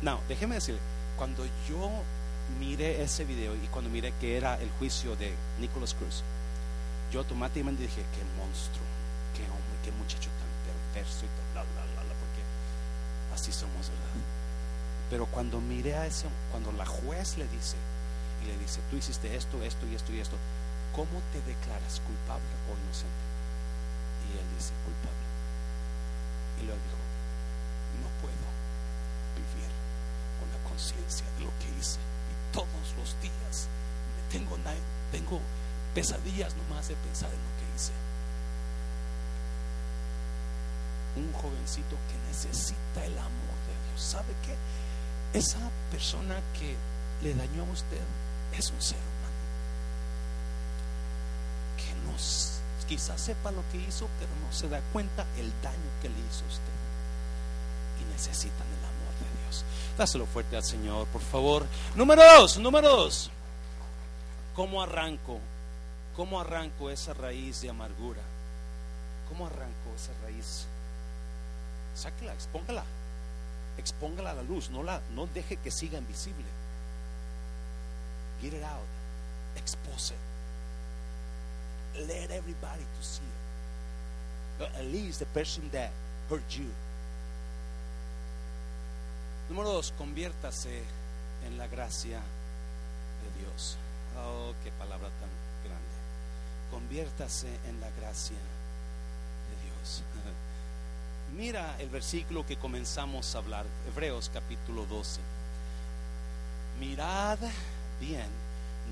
no, 0.01 0.19
déjeme 0.27 0.55
decirle, 0.55 0.79
cuando 1.17 1.45
yo 1.67 1.89
miré 2.59 3.01
ese 3.01 3.25
video 3.25 3.55
y 3.55 3.67
cuando 3.67 3.89
miré 3.89 4.13
que 4.19 4.37
era 4.37 4.59
el 4.61 4.69
juicio 4.79 5.15
de 5.15 5.33
Nicholas 5.59 5.93
Cruz, 5.93 6.23
yo 7.11 7.19
automáticamente 7.19 7.83
dije, 7.83 8.03
qué 8.13 8.23
monstruo, 8.37 8.85
qué 9.35 9.43
hombre, 9.43 9.77
qué 9.83 9.91
muchacho 9.91 10.29
tan 10.29 10.51
perverso 10.93 11.25
y 11.25 11.29
tal, 11.29 11.63
bla, 11.63 11.63
bla, 11.63 12.03
bla, 12.03 12.13
porque 12.13 12.41
así 13.33 13.51
somos, 13.51 13.89
¿verdad? 13.89 14.37
Pero 15.09 15.25
cuando 15.27 15.61
miré 15.61 15.95
a 15.95 16.05
ese, 16.05 16.27
cuando 16.51 16.71
la 16.73 16.85
juez 16.85 17.37
le 17.37 17.47
dice, 17.47 17.77
y 18.43 18.47
le 18.47 18.57
dice, 18.57 18.81
tú 18.89 18.97
hiciste 18.97 19.35
esto, 19.35 19.61
esto 19.63 19.87
y 19.87 19.95
esto 19.95 20.11
y 20.11 20.19
esto, 20.19 20.35
¿cómo 20.93 21.21
te 21.31 21.39
declaras 21.41 22.01
culpable 22.05 22.51
o 22.67 22.75
inocente? 22.75 23.25
Y 24.27 24.37
él 24.37 24.47
dice, 24.57 24.73
culpable. 24.83 25.25
Y 26.59 26.65
luego 26.65 26.81
dijo, 26.83 26.99
no 28.03 28.09
puedo 28.19 28.47
vivir 29.39 29.71
con 30.39 30.47
la 30.51 30.59
conciencia 30.67 31.25
de 31.37 31.45
lo 31.45 31.51
que 31.63 31.71
hice. 31.79 31.99
Y 32.03 32.35
todos 32.51 32.87
los 32.99 33.15
días 33.21 33.71
tengo, 34.31 34.57
tengo 35.11 35.39
pesadillas 35.95 36.53
nomás 36.55 36.89
de 36.89 36.95
pensar 36.95 37.29
en 37.31 37.39
lo 37.39 37.51
que 37.55 37.65
hice. 37.75 37.93
Un 41.15 41.31
jovencito 41.33 41.95
que 42.11 42.17
necesita 42.27 43.05
el 43.05 43.17
amor 43.17 43.57
de 43.65 43.73
Dios. 43.87 44.01
¿Sabe 44.01 44.35
qué? 44.45 44.53
Esa 45.33 45.59
persona 45.91 46.35
que 46.57 46.75
le 47.21 47.33
dañó 47.33 47.63
a 47.63 47.71
usted 47.71 48.01
es 48.57 48.69
un 48.71 48.81
ser 48.81 48.97
humano. 48.97 49.17
Que 51.77 52.11
nos, 52.11 52.59
quizás 52.87 53.19
sepa 53.19 53.51
lo 53.51 53.63
que 53.71 53.77
hizo, 53.77 54.07
pero 54.19 54.31
no 54.45 54.53
se 54.53 54.69
da 54.69 54.81
cuenta 54.93 55.25
el 55.37 55.51
daño 55.61 55.89
que 56.01 56.09
le 56.09 56.15
hizo 56.15 56.43
a 56.45 56.47
usted. 56.47 56.77
Y 58.01 58.11
necesitan 58.11 58.67
el 58.67 58.85
amor 58.85 59.13
de 59.19 59.43
Dios. 59.43 59.65
Dáselo 59.97 60.25
fuerte 60.25 60.55
al 60.55 60.63
Señor, 60.63 61.07
por 61.07 61.21
favor. 61.21 61.65
Número 61.95 62.21
dos, 62.37 62.57
número 62.57 62.89
dos. 62.89 63.31
¿Cómo 64.55 64.81
arranco? 64.81 65.39
¿Cómo 66.15 66.39
arranco 66.39 66.89
esa 66.89 67.13
raíz 67.13 67.61
de 67.61 67.69
amargura? 67.69 68.21
¿Cómo 69.29 69.45
arranco 69.45 69.93
esa 69.95 70.13
raíz? 70.23 70.65
Sáquela, 71.95 72.33
expóngala 72.33 72.83
expóngala 73.77 74.31
a 74.31 74.33
la 74.33 74.43
luz, 74.43 74.69
no, 74.69 74.83
la, 74.83 75.01
no 75.15 75.27
deje 75.27 75.57
que 75.57 75.71
siga 75.71 75.97
invisible. 75.97 76.45
Get 78.41 78.53
it 78.53 78.63
out, 78.63 78.87
expose 79.55 80.13
it. 80.13 80.19
Let 82.07 82.31
everybody 82.31 82.83
to 82.83 83.03
see 83.03 83.23
it. 83.23 84.69
At 84.77 84.85
least 84.85 85.19
the 85.19 85.25
person 85.27 85.69
that 85.71 85.91
hurt 86.29 86.57
you. 86.57 86.69
Número 89.49 89.71
dos, 89.71 89.93
conviértase 89.97 90.83
en 91.45 91.57
la 91.57 91.67
gracia 91.67 92.19
de 92.19 93.41
Dios. 93.41 93.77
Oh, 94.17 94.53
qué 94.63 94.71
palabra 94.71 95.09
tan 95.19 95.29
grande. 95.63 95.97
Conviértase 96.71 97.47
en 97.67 97.79
la 97.79 97.89
gracia 97.91 98.35
de 98.35 99.55
Dios. 99.65 100.03
Mira 101.35 101.75
el 101.79 101.89
versículo 101.89 102.45
que 102.45 102.57
comenzamos 102.57 103.35
a 103.35 103.39
hablar, 103.39 103.65
Hebreos 103.87 104.31
capítulo 104.33 104.85
12. 104.85 105.19
Mirad 106.79 107.39
bien, 107.99 108.27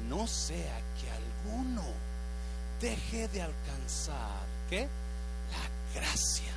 no 0.09 0.27
sea 0.27 0.79
que 0.99 1.09
alguno 1.09 1.83
deje 2.81 3.27
de 3.29 3.41
alcanzar, 3.41 4.43
¿qué? 4.69 4.87
La 5.51 5.99
gracia 5.99 6.51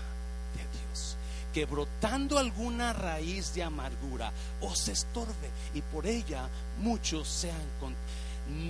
de 0.54 0.78
Dios. 0.78 1.16
Que 1.54 1.64
brotando 1.64 2.38
alguna 2.38 2.92
raíz 2.92 3.54
de 3.54 3.62
amargura 3.62 4.32
os 4.60 4.88
estorbe 4.88 5.50
y 5.74 5.80
por 5.80 6.06
ella 6.06 6.48
muchos 6.80 7.28
sean 7.28 7.68
con... 7.80 7.94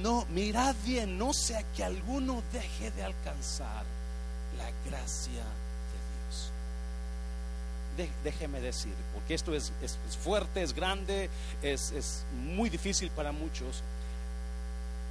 No, 0.03 0.27
mirad 0.31 0.75
bien, 0.85 1.17
no 1.19 1.33
sea 1.33 1.63
que 1.75 1.85
alguno 1.85 2.43
deje 2.53 2.91
de 2.91 3.05
alcanzar 3.05 3.85
la 4.57 4.71
gracia 4.91 5.45
déjeme 8.23 8.61
decir, 8.61 8.95
porque 9.13 9.35
esto 9.35 9.55
es, 9.55 9.73
fuerte, 10.23 10.63
es 10.63 10.75
grande, 10.75 11.31
es, 11.63 11.93
es 11.93 12.25
muy 12.33 12.71
difícil 12.71 13.11
para 13.11 13.33
muchos, 13.33 13.83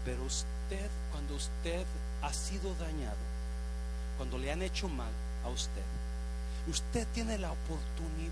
pero 0.05 0.23
usted, 0.23 0.89
cuando 1.11 1.35
usted 1.35 1.85
ha 2.21 2.33
sido 2.33 2.73
dañado, 2.75 3.17
cuando 4.17 4.37
le 4.37 4.51
han 4.51 4.61
hecho 4.61 4.87
mal 4.87 5.11
a 5.45 5.49
usted, 5.49 5.83
Usted 6.69 7.07
tiene 7.13 7.37
la 7.37 7.51
oportunidad 7.51 8.31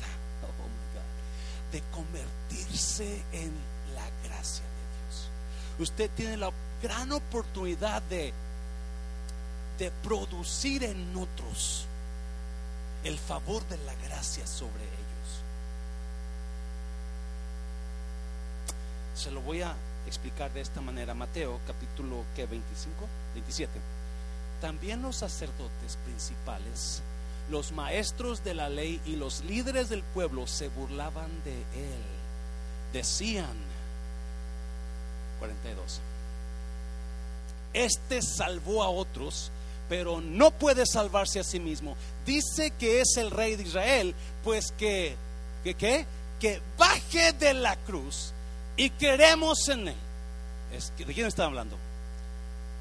oh 0.42 0.68
God, 0.94 1.72
de 1.72 1.82
convertirse 1.92 3.22
en 3.32 3.52
la 3.94 4.08
gracia 4.26 4.64
de 4.64 5.04
Dios. 5.04 5.28
Usted 5.78 6.10
tiene 6.16 6.36
la 6.38 6.50
gran 6.82 7.12
oportunidad 7.12 8.00
de, 8.02 8.32
de 9.78 9.90
producir 10.02 10.84
en 10.84 11.14
otros 11.16 11.86
el 13.04 13.18
favor 13.18 13.66
de 13.68 13.76
la 13.78 13.94
gracia 14.06 14.46
sobre 14.46 14.82
ellos. 14.82 14.94
Se 19.14 19.30
lo 19.30 19.40
voy 19.42 19.62
a 19.62 19.74
explicar 20.06 20.52
de 20.52 20.60
esta 20.60 20.80
manera. 20.80 21.14
Mateo 21.14 21.60
capítulo 21.66 22.24
que 22.34 22.46
25, 22.46 23.06
27. 23.34 23.72
También 24.60 25.02
los 25.02 25.16
sacerdotes 25.16 25.98
principales, 26.04 27.02
los 27.50 27.72
maestros 27.72 28.42
de 28.42 28.54
la 28.54 28.68
ley 28.68 29.00
y 29.04 29.16
los 29.16 29.44
líderes 29.44 29.90
del 29.90 30.02
pueblo 30.02 30.46
se 30.46 30.68
burlaban 30.68 31.30
de 31.44 31.52
él. 31.52 32.02
Decían 32.92 33.56
42. 35.38 36.00
Este 37.74 38.22
salvó 38.22 38.82
a 38.82 38.88
otros, 38.88 39.50
pero 39.88 40.20
no 40.20 40.50
puede 40.50 40.86
salvarse 40.86 41.40
a 41.40 41.44
sí 41.44 41.60
mismo. 41.60 41.96
Dice 42.24 42.72
que 42.78 43.00
es 43.00 43.16
el 43.16 43.30
rey 43.30 43.56
de 43.56 43.64
Israel, 43.64 44.14
pues 44.42 44.72
que 44.72 45.16
que 45.62 45.74
qué? 45.74 46.06
Que 46.38 46.60
baje 46.76 47.32
de 47.32 47.54
la 47.54 47.76
cruz 47.76 48.32
y 48.76 48.90
queremos 48.90 49.68
en 49.68 49.88
él. 49.88 49.96
¿De 50.98 51.14
quién 51.14 51.26
está 51.26 51.44
hablando? 51.44 51.76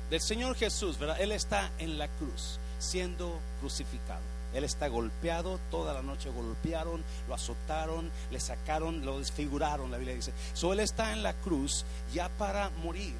Del 0.10 0.22
Señor 0.22 0.56
Jesús, 0.56 0.99
¿verdad? 0.99 1.22
Él 1.22 1.32
está 1.32 1.72
en 1.80 1.97
la 1.97 2.08
cruz, 2.08 2.60
siendo 2.80 3.39
crucificado. 3.62 4.22
Él 4.54 4.64
está 4.64 4.88
golpeado, 4.88 5.60
toda 5.72 5.93
la 5.93 6.04
noche 6.04 6.30
golpearon, 6.30 7.04
lo 7.28 7.34
azotaron, 7.34 8.12
le 8.30 8.39
sacaron, 8.39 9.04
lo 9.04 9.20
desfiguraron, 9.20 9.89
la 9.89 9.97
Biblia 9.97 10.16
dice. 10.16 10.34
So, 10.54 10.74
él 10.74 10.80
está 10.80 11.14
en 11.14 11.24
la 11.24 11.34
cruz 11.34 11.86
ya 12.14 12.30
para 12.30 12.70
morir. 12.70 13.16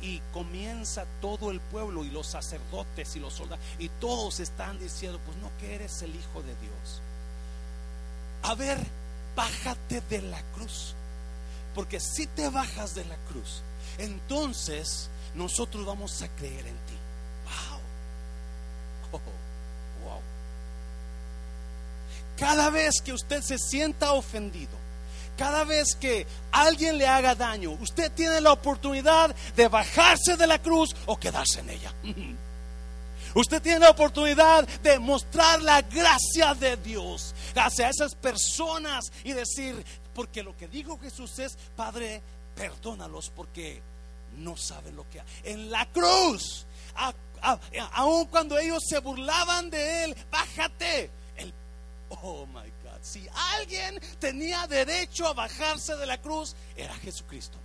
Y 0.00 0.20
comienza 0.32 1.06
todo 1.20 1.50
el 1.50 1.60
pueblo 1.60 2.04
y 2.04 2.10
los 2.10 2.28
sacerdotes 2.28 3.16
y 3.16 3.20
los 3.20 3.34
soldados, 3.34 3.64
y 3.78 3.88
todos 3.88 4.38
están 4.38 4.78
diciendo, 4.78 5.18
pues 5.24 5.36
no 5.38 5.50
que 5.58 5.74
eres 5.74 6.02
el 6.02 6.14
Hijo 6.14 6.42
de 6.42 6.54
Dios. 6.56 7.02
A 8.42 8.54
ver, 8.54 8.78
bájate 9.34 10.00
de 10.02 10.22
la 10.22 10.40
cruz. 10.54 10.94
Porque 11.74 12.00
si 12.00 12.26
te 12.26 12.48
bajas 12.48 12.94
de 12.94 13.04
la 13.04 13.16
cruz, 13.30 13.62
entonces 13.98 15.10
nosotros 15.34 15.86
vamos 15.86 16.22
a 16.22 16.28
creer 16.28 16.66
en 16.66 16.76
ti. 16.76 16.96
Wow. 17.44 17.80
Oh, 19.12 20.04
wow. 20.04 20.20
Cada 22.36 22.70
vez 22.70 23.00
que 23.04 23.12
usted 23.12 23.42
se 23.42 23.58
sienta 23.58 24.12
ofendido, 24.12 24.76
cada 25.38 25.64
vez 25.64 25.94
que 25.94 26.26
alguien 26.50 26.98
le 26.98 27.06
haga 27.06 27.34
daño, 27.34 27.70
usted 27.80 28.10
tiene 28.12 28.40
la 28.40 28.52
oportunidad 28.52 29.34
de 29.56 29.68
bajarse 29.68 30.36
de 30.36 30.46
la 30.46 30.60
cruz 30.60 30.94
o 31.06 31.16
quedarse 31.16 31.60
en 31.60 31.70
ella. 31.70 31.94
Usted 33.34 33.60
tiene 33.60 33.80
la 33.80 33.90
oportunidad 33.90 34.66
de 34.82 34.98
mostrar 34.98 35.62
la 35.62 35.82
gracia 35.82 36.54
de 36.54 36.76
Dios 36.78 37.34
hacia 37.54 37.90
esas 37.90 38.14
personas 38.14 39.04
y 39.22 39.32
decir, 39.32 39.84
porque 40.14 40.42
lo 40.42 40.56
que 40.56 40.66
dijo 40.66 40.98
Jesús 40.98 41.38
es, 41.38 41.56
Padre, 41.76 42.22
perdónalos 42.56 43.30
porque 43.30 43.80
no 44.38 44.56
saben 44.56 44.96
lo 44.96 45.08
que 45.10 45.22
En 45.44 45.70
la 45.70 45.86
cruz, 45.92 46.66
aun 47.92 48.26
cuando 48.26 48.58
ellos 48.58 48.82
se 48.88 48.98
burlaban 48.98 49.70
de 49.70 50.04
él, 50.04 50.16
bájate. 50.30 51.10
Oh 52.22 52.46
my 52.46 52.54
God, 52.54 52.77
si 53.00 53.26
alguien 53.56 54.00
tenía 54.18 54.66
derecho 54.66 55.26
a 55.26 55.32
bajarse 55.32 55.96
de 55.96 56.06
la 56.06 56.18
cruz, 56.18 56.54
era 56.76 56.94
Jesucristo. 56.96 57.58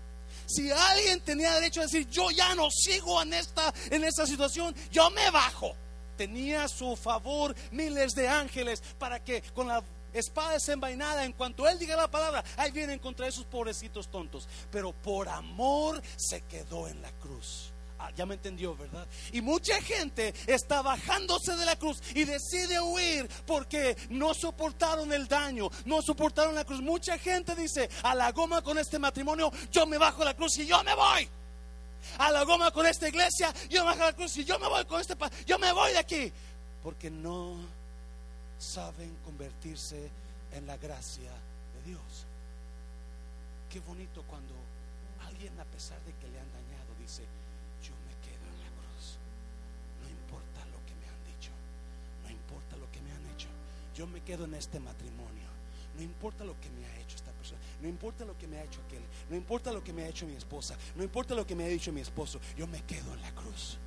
Si 0.45 0.71
alguien 0.71 1.21
tenía 1.21 1.53
derecho 1.53 1.81
a 1.81 1.83
decir, 1.83 2.07
yo 2.09 2.29
ya 2.31 2.53
no 2.55 2.69
sigo 2.69 3.21
en 3.21 3.33
esta, 3.33 3.73
en 3.89 4.03
esta 4.03 4.25
situación, 4.25 4.75
yo 4.91 5.09
me 5.11 5.29
bajo. 5.31 5.75
Tenía 6.17 6.65
a 6.65 6.67
su 6.67 6.95
favor 6.95 7.55
miles 7.71 8.13
de 8.13 8.27
ángeles 8.27 8.81
para 8.99 9.23
que 9.23 9.41
con 9.53 9.67
la 9.67 9.83
espada 10.13 10.51
desenvainada, 10.51 11.25
en 11.25 11.33
cuanto 11.33 11.67
él 11.67 11.79
diga 11.79 11.95
la 11.95 12.09
palabra, 12.09 12.43
ahí 12.57 12.71
vienen 12.71 12.99
contra 12.99 13.27
esos 13.27 13.45
pobrecitos 13.45 14.09
tontos. 14.09 14.47
Pero 14.71 14.91
por 14.91 15.27
amor 15.27 16.01
se 16.15 16.41
quedó 16.41 16.87
en 16.87 17.01
la 17.01 17.11
cruz. 17.13 17.72
Ah, 18.03 18.11
ya 18.17 18.25
me 18.25 18.35
entendió, 18.35 18.75
¿verdad? 18.75 19.07
Y 19.31 19.39
mucha 19.39 19.81
gente 19.81 20.33
está 20.45 20.81
bajándose 20.81 21.55
de 21.55 21.65
la 21.65 21.77
cruz 21.77 22.03
y 22.13 22.25
decide 22.25 22.81
huir 22.81 23.29
porque 23.47 23.95
no 24.09 24.33
soportaron 24.33 25.13
el 25.13 25.25
daño, 25.25 25.69
no 25.85 26.01
soportaron 26.01 26.53
la 26.53 26.65
cruz. 26.65 26.81
Mucha 26.81 27.17
gente 27.17 27.55
dice, 27.55 27.89
a 28.03 28.13
la 28.13 28.33
goma 28.33 28.61
con 28.61 28.77
este 28.77 28.99
matrimonio, 28.99 29.49
yo 29.71 29.85
me 29.85 29.97
bajo 29.97 30.25
la 30.25 30.33
cruz 30.33 30.57
y 30.57 30.65
yo 30.65 30.83
me 30.83 30.93
voy. 30.93 31.29
A 32.17 32.29
la 32.29 32.43
goma 32.43 32.71
con 32.71 32.85
esta 32.85 33.07
iglesia, 33.07 33.53
yo 33.69 33.85
me 33.85 33.91
bajo 33.91 34.03
la 34.03 34.13
cruz 34.13 34.35
y 34.35 34.43
yo 34.43 34.59
me 34.59 34.67
voy 34.67 34.83
con 34.83 34.99
este, 34.99 35.15
yo 35.45 35.57
me 35.57 35.71
voy 35.71 35.93
de 35.93 35.99
aquí. 35.99 36.33
Porque 36.83 37.09
no 37.09 37.55
saben 38.59 39.15
convertirse 39.23 40.09
en 40.51 40.67
la 40.67 40.75
gracia 40.75 41.31
de 41.31 41.89
Dios. 41.89 42.25
Qué 43.69 43.79
bonito 43.79 44.23
cuando 44.23 44.53
alguien 45.25 45.57
a 45.57 45.63
pesar 45.63 46.01
de 46.01 46.11
que 46.15 46.27
le 46.27 46.37
han 46.37 46.51
dañado 46.51 46.91
dice, 46.99 47.23
yo 47.83 47.91
me 48.07 48.15
quedo 48.23 48.45
en 48.47 48.57
la 48.63 48.71
cruz. 48.79 49.19
No 50.01 50.07
importa 50.09 50.59
lo 50.71 50.79
que 50.87 50.95
me 50.95 51.07
han 51.11 51.21
dicho, 51.27 51.51
no 52.23 52.29
importa 52.31 52.77
lo 52.77 52.89
que 52.91 53.01
me 53.01 53.11
han 53.11 53.25
hecho. 53.35 53.49
Yo 53.95 54.07
me 54.07 54.21
quedo 54.21 54.45
en 54.45 54.55
este 54.55 54.79
matrimonio. 54.79 55.43
No 55.95 56.01
importa 56.01 56.43
lo 56.43 56.59
que 56.59 56.71
me 56.71 56.85
ha 56.85 56.99
hecho 56.99 57.15
esta 57.15 57.31
persona, 57.31 57.61
no 57.79 57.87
importa 57.87 58.25
lo 58.25 58.35
que 58.35 58.47
me 58.47 58.57
ha 58.57 58.63
hecho 58.63 58.81
aquel, 58.81 59.03
no 59.29 59.35
importa 59.35 59.71
lo 59.71 59.83
que 59.83 59.93
me 59.93 60.03
ha 60.03 60.07
hecho 60.07 60.25
mi 60.25 60.33
esposa, 60.33 60.75
no 60.95 61.03
importa 61.03 61.35
lo 61.35 61.45
que 61.45 61.55
me 61.55 61.65
ha 61.65 61.67
dicho 61.67 61.93
mi 61.93 62.01
esposo, 62.01 62.39
yo 62.57 62.65
me 62.65 62.81
quedo 62.81 63.13
en 63.13 63.21
la 63.21 63.31
cruz 63.35 63.77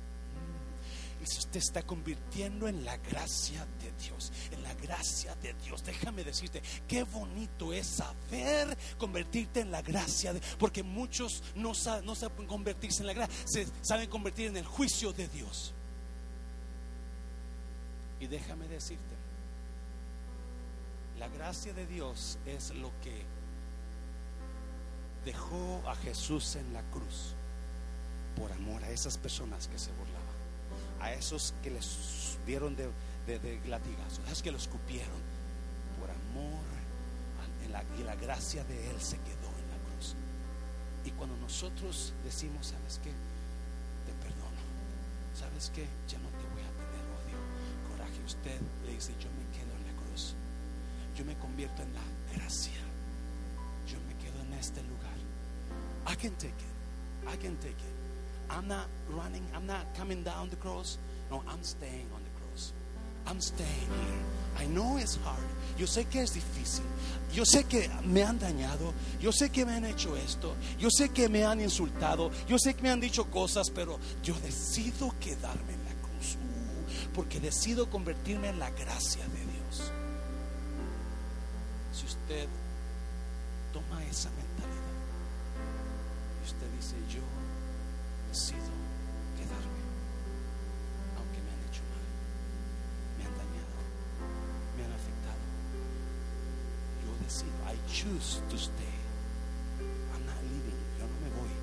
y 1.19 1.23
usted 1.23 1.57
está 1.57 1.81
convirtiendo 1.83 2.67
en 2.67 2.85
la 2.85 2.97
gracia 2.97 3.65
de 3.81 3.91
Dios, 4.03 4.31
en 4.51 4.61
la 4.63 4.73
gracia 4.75 5.35
de 5.35 5.53
Dios. 5.53 5.83
Déjame 5.83 6.23
decirte, 6.23 6.61
qué 6.87 7.03
bonito 7.03 7.73
es 7.73 7.87
saber 7.87 8.77
convertirte 8.97 9.61
en 9.61 9.71
la 9.71 9.81
gracia 9.81 10.33
de 10.33 10.41
porque 10.59 10.83
muchos 10.83 11.43
no 11.55 11.73
saben, 11.73 12.05
no 12.05 12.15
saben 12.15 12.45
convertirse 12.45 13.01
en 13.01 13.07
la 13.07 13.13
gracia, 13.13 13.35
se 13.45 13.67
saben 13.81 14.09
convertir 14.09 14.47
en 14.47 14.57
el 14.57 14.65
juicio 14.65 15.13
de 15.13 15.27
Dios. 15.27 15.73
Y 18.19 18.27
déjame 18.27 18.67
decirte, 18.67 19.15
la 21.19 21.27
gracia 21.29 21.73
de 21.73 21.85
Dios 21.85 22.37
es 22.45 22.73
lo 22.75 22.91
que 23.01 23.23
dejó 25.25 25.81
a 25.87 25.95
Jesús 25.95 26.55
en 26.55 26.73
la 26.73 26.81
cruz 26.91 27.33
por 28.35 28.51
amor 28.51 28.83
a 28.83 28.89
esas 28.89 29.17
personas 29.17 29.67
que 29.67 29.79
se 29.79 29.91
burlaban 29.91 30.27
a 30.99 31.13
esos 31.13 31.53
que 31.63 31.69
les 31.69 32.37
dieron 32.45 32.75
de, 32.75 32.89
de, 33.27 33.59
a 33.73 34.27
esos 34.27 34.41
que 34.41 34.51
los 34.51 34.63
escupieron, 34.63 35.21
por 35.99 36.09
amor 36.09 36.65
y 37.99 38.03
la 38.03 38.15
gracia 38.15 38.63
de 38.63 38.89
Él 38.89 38.99
se 38.99 39.17
quedó 39.17 39.51
en 39.59 39.69
la 39.69 39.77
cruz. 39.85 40.15
Y 41.05 41.11
cuando 41.11 41.35
nosotros 41.37 42.13
decimos, 42.23 42.67
¿sabes 42.67 42.99
qué? 43.03 43.11
Te 44.05 44.13
perdono. 44.23 44.61
¿Sabes 45.35 45.71
qué? 45.75 45.85
Ya 46.07 46.17
no 46.17 46.29
te 46.29 46.47
voy 46.53 46.63
a 46.63 46.71
tener 46.73 47.03
odio, 47.21 47.37
coraje. 47.91 48.23
Usted 48.25 48.59
le 48.85 48.93
dice, 48.93 49.13
yo 49.19 49.29
me 49.29 49.45
quedo. 49.55 49.76
Yo 51.17 51.25
me 51.25 51.35
convierto 51.35 51.81
en 51.81 51.91
la 51.93 52.01
gracia. 52.35 52.77
Yo 53.87 53.97
me 54.07 54.13
quedo 54.23 54.39
en 54.45 54.53
este 54.53 54.81
lugar. 54.83 55.17
I 56.05 56.15
can 56.15 56.35
take 56.37 56.49
it. 56.49 57.33
I 57.33 57.35
can 57.37 57.57
take 57.57 57.71
it. 57.71 57.97
I'm 58.51 58.67
not 58.67 58.87
running, 59.09 59.43
I'm 59.55 59.65
not 59.65 59.87
coming 59.97 60.23
down 60.23 60.49
the 60.49 60.55
cross. 60.57 60.99
No, 61.31 61.43
I'm 61.47 61.63
staying 61.63 62.07
on 62.13 62.21
the 62.23 62.29
cross. 62.39 62.71
I'm 63.25 63.41
staying 63.41 63.89
here. 63.89 64.63
I 64.63 64.67
know 64.67 64.97
it's 64.97 65.17
hard. 65.25 65.43
Yo 65.77 65.87
sé 65.87 66.05
que 66.05 66.21
es 66.21 66.33
difícil. 66.33 66.85
Yo 67.33 67.43
sé 67.45 67.65
que 67.65 67.89
me 68.05 68.23
han 68.23 68.37
dañado. 68.37 68.93
Yo 69.19 69.31
sé 69.31 69.49
que 69.49 69.65
me 69.65 69.73
han 69.73 69.85
hecho 69.85 70.15
esto. 70.15 70.55
Yo 70.79 70.89
sé 70.89 71.09
que 71.09 71.29
me 71.29 71.43
han 71.43 71.59
insultado. 71.59 72.31
Yo 72.47 72.57
sé 72.59 72.75
que 72.75 72.83
me 72.83 72.91
han 72.91 72.99
dicho 72.99 73.25
cosas, 73.25 73.71
pero 73.73 73.99
yo 74.23 74.35
decido 74.39 75.13
quedarme 75.19 75.73
en 75.73 75.83
la 75.83 75.93
cruz. 76.01 76.35
Uh, 76.35 77.13
porque 77.13 77.39
decido 77.39 77.89
convertirme 77.89 78.49
en 78.49 78.59
la 78.59 78.69
gracia 78.69 79.23
de 79.27 79.39
Dios. 79.39 79.46
Usted 82.27 82.49
toma 83.71 84.03
esa 84.03 84.27
mentalidad 84.31 84.99
y 86.35 86.45
usted 86.45 86.67
dice, 86.75 86.95
yo 87.07 87.23
decido 88.27 88.67
quedarme, 89.39 89.79
aunque 91.15 91.39
me 91.39 91.55
han 91.55 91.61
hecho 91.71 91.87
mal, 91.87 92.03
me 93.15 93.23
han 93.23 93.31
dañado, 93.31 93.79
me 94.75 94.83
han 94.83 94.91
afectado. 94.91 95.39
Yo 96.99 97.15
decido, 97.23 97.55
I 97.63 97.79
choose 97.87 98.43
to 98.49 98.57
stay. 98.57 98.99
I'm 100.11 100.25
not 100.27 100.35
leaving, 100.51 100.83
yo 100.99 101.07
no 101.07 101.15
me 101.23 101.31
voy, 101.31 101.53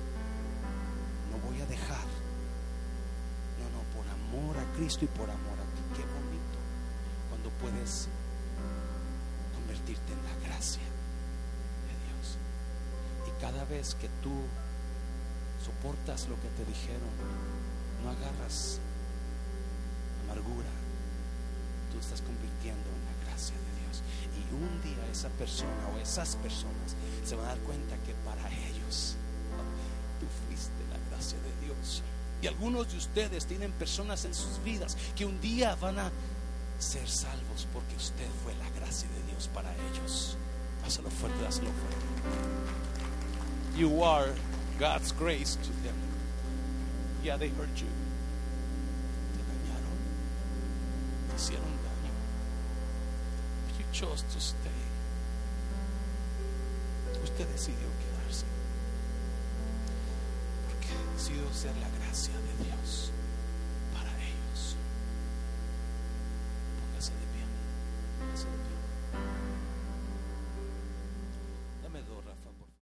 no 1.29 1.37
voy 1.45 1.61
a 1.61 1.65
dejar. 1.67 2.09
No, 3.61 3.69
no, 3.69 3.85
por 3.93 4.01
amor 4.09 4.57
a 4.57 4.65
Cristo 4.73 5.05
y 5.05 5.09
por 5.09 5.29
amor 5.29 5.44
que 13.75 14.07
tú 14.23 14.31
soportas 15.63 16.29
lo 16.29 16.35
que 16.35 16.47
te 16.55 16.63
dijeron, 16.63 17.11
no 18.03 18.09
agarras 18.09 18.79
amargura, 20.23 20.71
tú 21.91 21.99
estás 21.99 22.21
convirtiendo 22.21 22.87
en 22.87 23.01
la 23.03 23.27
gracia 23.27 23.55
de 23.55 23.71
Dios. 23.83 24.01
Y 24.31 24.47
un 24.55 24.81
día 24.81 25.05
esa 25.11 25.27
persona 25.29 25.89
o 25.93 25.99
esas 25.99 26.37
personas 26.37 26.95
se 27.25 27.35
van 27.35 27.47
a 27.47 27.49
dar 27.49 27.59
cuenta 27.59 27.97
que 28.07 28.13
para 28.23 28.47
ellos 28.69 29.15
tú 30.21 30.25
fuiste 30.47 30.79
la 30.89 30.99
gracia 31.09 31.37
de 31.39 31.67
Dios. 31.67 32.01
Y 32.41 32.47
algunos 32.47 32.89
de 32.89 32.97
ustedes 32.97 33.45
tienen 33.45 33.73
personas 33.73 34.23
en 34.23 34.33
sus 34.33 34.63
vidas 34.63 34.95
que 35.17 35.25
un 35.25 35.41
día 35.41 35.75
van 35.75 35.99
a 35.99 36.11
ser 36.79 37.09
salvos 37.09 37.67
porque 37.73 37.95
usted 37.97 38.29
fue 38.41 38.55
la 38.55 38.69
gracia 38.79 39.09
de 39.09 39.31
Dios 39.31 39.49
para 39.53 39.69
ellos. 39.91 40.37
Hazlo 40.85 41.09
fuerte, 41.09 41.45
hazlo 41.45 41.67
fuerte. 41.67 42.84
You 43.75 44.03
are 44.03 44.29
God's 44.79 45.11
grace 45.11 45.55
to 45.55 45.69
them. 45.83 45.95
Yeah, 47.23 47.35
they 47.35 47.49
hurt 47.49 47.67
you. 47.75 48.04